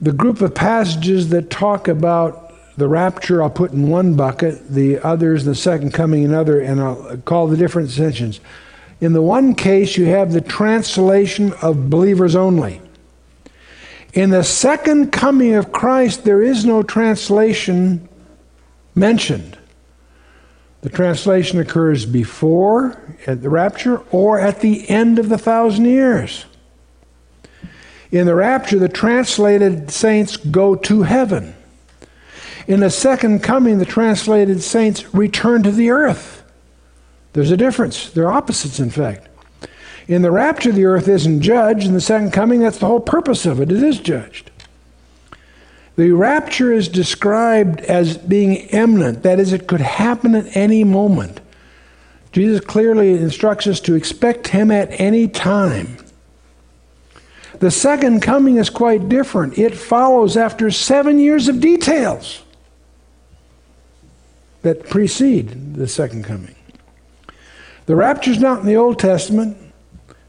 The 0.02 0.14
group 0.14 0.42
of 0.42 0.56
passages 0.56 1.30
that 1.30 1.50
talk 1.50 1.88
about 1.88 2.54
the 2.78 2.88
rapture 2.88 3.44
I'll 3.44 3.50
put 3.50 3.72
in 3.72 3.90
one 3.90 4.16
bucket, 4.16 4.70
the 4.70 5.00
others, 5.00 5.46
the 5.46 5.56
second 5.56 5.94
coming, 5.94 6.26
another, 6.26 6.60
and 6.60 6.82
I'll 6.82 7.18
call 7.18 7.48
the 7.48 7.58
different 7.58 7.90
sections. 7.90 8.40
In 9.02 9.14
the 9.14 9.22
one 9.22 9.56
case, 9.56 9.98
you 9.98 10.06
have 10.06 10.32
the 10.32 10.42
translation 10.42 11.54
of 11.62 11.90
believers 11.90 12.36
only. 12.36 12.82
In 14.14 14.30
the 14.30 14.44
second 14.44 15.12
coming 15.12 15.56
of 15.56 15.74
Christ, 15.74 16.24
there 16.24 16.42
is 16.42 16.64
no 16.64 16.82
translation 16.82 18.08
mentioned. 18.96 19.58
The 20.82 20.90
translation 20.90 21.60
occurs 21.60 22.06
before 22.06 23.18
at 23.28 23.42
the 23.42 23.50
rapture 23.50 24.04
or 24.12 24.40
at 24.40 24.62
the 24.62 24.90
end 24.90 25.20
of 25.20 25.28
the 25.28 25.38
thousand 25.38 25.86
years. 25.86 26.46
In 28.12 28.26
the 28.26 28.36
rapture, 28.36 28.80
the 28.80 28.88
translated 28.88 29.92
saints 29.92 30.38
go 30.38 30.76
to 30.76 31.02
heaven. 31.02 31.56
In 32.68 32.80
the 32.80 32.90
second 32.90 33.44
coming, 33.44 33.80
the 33.80 33.86
translated 33.86 34.64
saints 34.64 35.14
return 35.14 35.64
to 35.64 35.72
the 35.72 35.90
earth. 35.90 36.45
There's 37.36 37.52
a 37.52 37.58
difference. 37.58 38.12
They're 38.12 38.32
opposites, 38.32 38.80
in 38.80 38.90
fact. 38.90 39.28
In 40.08 40.22
the 40.22 40.32
rapture, 40.32 40.72
the 40.72 40.86
earth 40.86 41.10
isn't 41.10 41.42
judged. 41.42 41.86
In 41.86 41.94
the 41.94 42.00
second 42.00 42.32
coming, 42.32 42.62
that's 42.62 42.78
the 42.78 42.86
whole 42.86 43.02
purpose 43.02 43.46
of 43.46 43.60
it. 43.60 43.74
It 43.74 43.84
is 43.84 44.00
judged. 44.00 44.52
The 45.98 46.12
rapture 46.12 46.72
is 46.72 46.88
described 46.88 47.82
as 47.82 48.18
being 48.18 48.56
imminent. 48.70 49.24
That 49.24 49.42
is, 49.42 49.52
it 49.52 49.68
could 49.68 49.82
happen 49.82 50.34
at 50.34 50.56
any 50.56 50.86
moment. 50.86 51.42
Jesus 52.32 52.62
clearly 52.62 53.12
instructs 53.12 53.68
us 53.68 53.82
to 53.82 53.96
expect 53.96 54.48
him 54.48 54.72
at 54.72 54.98
any 54.98 55.28
time. 55.28 55.98
The 57.60 57.70
second 57.70 58.22
coming 58.22 58.56
is 58.56 58.70
quite 58.70 59.10
different. 59.10 59.58
It 59.58 59.76
follows 59.76 60.38
after 60.38 60.72
seven 60.72 61.20
years 61.20 61.50
of 61.50 61.60
details 61.60 62.44
that 64.62 64.90
precede 64.90 65.76
the 65.76 65.90
second 65.90 66.24
coming. 66.24 66.55
The 67.86 67.96
rapture 67.96 68.32
is 68.32 68.40
not 68.40 68.62
in 68.62 68.66
the 68.66 68.78
Old 68.78 69.00
Testament. 69.00 69.58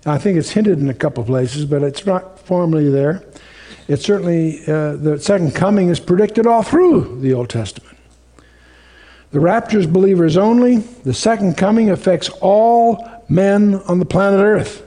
I 0.05 0.19
think 0.19 0.39
it's 0.39 0.51
hinted 0.51 0.79
in 0.79 0.89
a 0.89 0.95
couple 0.95 1.25
places, 1.25 1.65
but 1.65 1.83
it's 1.83 2.05
not 2.05 2.39
formally 2.41 2.91
there. 2.91 3.25
It's 3.89 4.05
certainly, 4.05 4.61
uh, 4.67 4.97
the 4.97 5.19
second 5.21 5.55
coming 5.55 5.89
is 5.89 6.01
predicted 6.01 6.47
all 6.47 6.63
through 6.63 7.21
the 7.21 7.33
Old 7.33 7.49
Testament. 7.49 7.97
The 9.31 9.41
rapture 9.41 9.79
is 9.79 9.87
believers 9.87 10.37
only. 10.37 10.79
The 10.79 11.15
second 11.15 11.57
coming 11.57 11.91
affects 11.91 12.29
all 12.41 13.07
men 13.29 13.77
on 13.87 13.99
the 13.99 14.05
planet 14.05 14.41
Earth. 14.41 14.83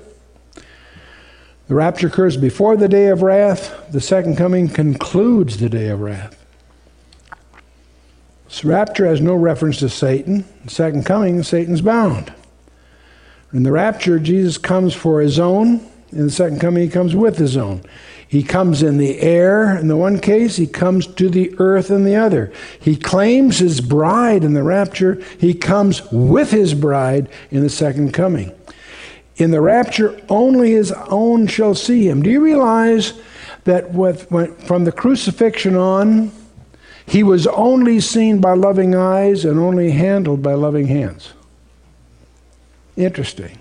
The 1.68 1.76
rapture 1.76 2.08
occurs 2.08 2.36
before 2.36 2.78
the 2.78 2.88
day 2.88 3.08
of 3.08 3.22
wrath. 3.22 3.92
The 3.92 4.02
second 4.02 4.38
coming 4.38 4.70
concludes 4.70 5.58
the 5.58 5.70
day 5.70 5.90
of 5.90 6.02
wrath. 6.02 6.36
This 8.48 8.66
rapture 8.66 9.06
has 9.06 9.22
no 9.22 9.36
reference 9.36 9.78
to 9.80 9.90
Satan. 9.90 10.46
The 10.66 10.72
second 10.72 11.06
coming, 11.06 11.44
Satan's 11.44 11.82
bound. 11.82 12.34
In 13.52 13.64
the 13.64 13.72
rapture, 13.72 14.20
Jesus 14.20 14.58
comes 14.58 14.94
for 14.94 15.22
his 15.22 15.40
own. 15.40 15.88
In 16.12 16.26
the 16.26 16.32
second 16.32 16.60
coming, 16.60 16.84
he 16.84 16.90
comes 16.90 17.16
with 17.16 17.38
his 17.38 17.58
own. 17.58 17.82
He 18.28 18.44
comes 18.44 18.84
in 18.84 18.98
the 18.98 19.20
air 19.22 19.76
in 19.76 19.88
the 19.88 19.98
one 19.98 20.20
case, 20.20 20.56
he 20.56 20.68
comes 20.68 21.08
to 21.08 21.30
the 21.30 21.52
earth 21.58 21.90
in 21.90 22.04
the 22.04 22.16
other. 22.16 22.54
He 22.80 22.96
claims 22.96 23.58
his 23.58 23.82
bride 23.82 24.44
in 24.44 24.54
the 24.54 24.62
rapture, 24.62 25.20
he 25.40 25.56
comes 25.56 26.04
with 26.12 26.52
his 26.52 26.76
bride 26.76 27.28
in 27.50 27.62
the 27.64 27.70
second 27.70 28.14
coming. 28.14 28.52
In 29.38 29.50
the 29.50 29.62
rapture, 29.62 30.22
only 30.30 30.72
his 30.74 30.92
own 30.92 31.48
shall 31.48 31.74
see 31.74 32.08
him. 32.08 32.22
Do 32.22 32.30
you 32.30 32.40
realize 32.40 33.14
that 33.64 33.94
with, 33.94 34.30
when, 34.30 34.54
from 34.58 34.84
the 34.84 34.92
crucifixion 34.92 35.76
on, 35.76 36.32
he 37.08 37.24
was 37.24 37.48
only 37.48 38.00
seen 38.00 38.42
by 38.42 38.54
loving 38.54 38.94
eyes 38.94 39.44
and 39.44 39.60
only 39.60 39.90
handled 39.90 40.44
by 40.44 40.54
loving 40.54 40.86
hands? 40.86 41.34
Interesting. 42.98 43.58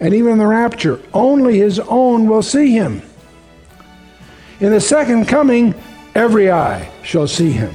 And 0.00 0.14
even 0.14 0.32
in 0.32 0.38
the 0.38 0.46
rapture, 0.46 1.00
only 1.12 1.58
his 1.58 1.78
own 1.80 2.28
will 2.28 2.42
see 2.42 2.72
him. 2.72 3.02
In 4.60 4.70
the 4.70 4.80
second 4.80 5.26
coming, 5.26 5.74
every 6.14 6.50
eye 6.50 6.90
shall 7.02 7.28
see 7.28 7.50
him. 7.50 7.74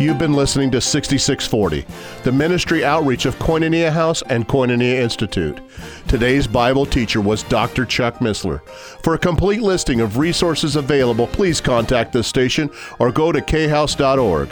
You've 0.00 0.16
been 0.16 0.32
listening 0.32 0.70
to 0.70 0.80
6640, 0.80 1.84
the 2.24 2.32
ministry 2.32 2.82
outreach 2.82 3.26
of 3.26 3.38
Koinonia 3.38 3.92
House 3.92 4.22
and 4.30 4.48
Koinonia 4.48 4.94
Institute. 4.94 5.60
Today's 6.08 6.46
Bible 6.46 6.86
teacher 6.86 7.20
was 7.20 7.42
Dr. 7.42 7.84
Chuck 7.84 8.14
Missler. 8.20 8.66
For 9.02 9.12
a 9.12 9.18
complete 9.18 9.60
listing 9.60 10.00
of 10.00 10.16
resources 10.16 10.76
available, 10.76 11.26
please 11.26 11.60
contact 11.60 12.14
this 12.14 12.26
station 12.26 12.70
or 12.98 13.12
go 13.12 13.30
to 13.30 13.42
khouse.org. 13.42 14.48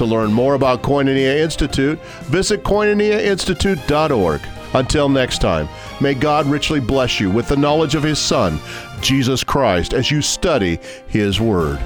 To 0.00 0.06
learn 0.06 0.32
more 0.32 0.54
about 0.54 0.80
Koinonia 0.80 1.40
Institute, 1.40 2.00
visit 2.22 2.64
koinoniainstitute.org. 2.64 4.40
Until 4.72 5.10
next 5.10 5.42
time, 5.42 5.68
may 6.00 6.14
God 6.14 6.46
richly 6.46 6.80
bless 6.80 7.20
you 7.20 7.30
with 7.30 7.48
the 7.48 7.56
knowledge 7.58 7.94
of 7.94 8.02
His 8.02 8.18
Son, 8.18 8.58
Jesus 9.02 9.44
Christ, 9.44 9.92
as 9.92 10.10
you 10.10 10.22
study 10.22 10.78
His 11.08 11.38
Word. 11.38 11.78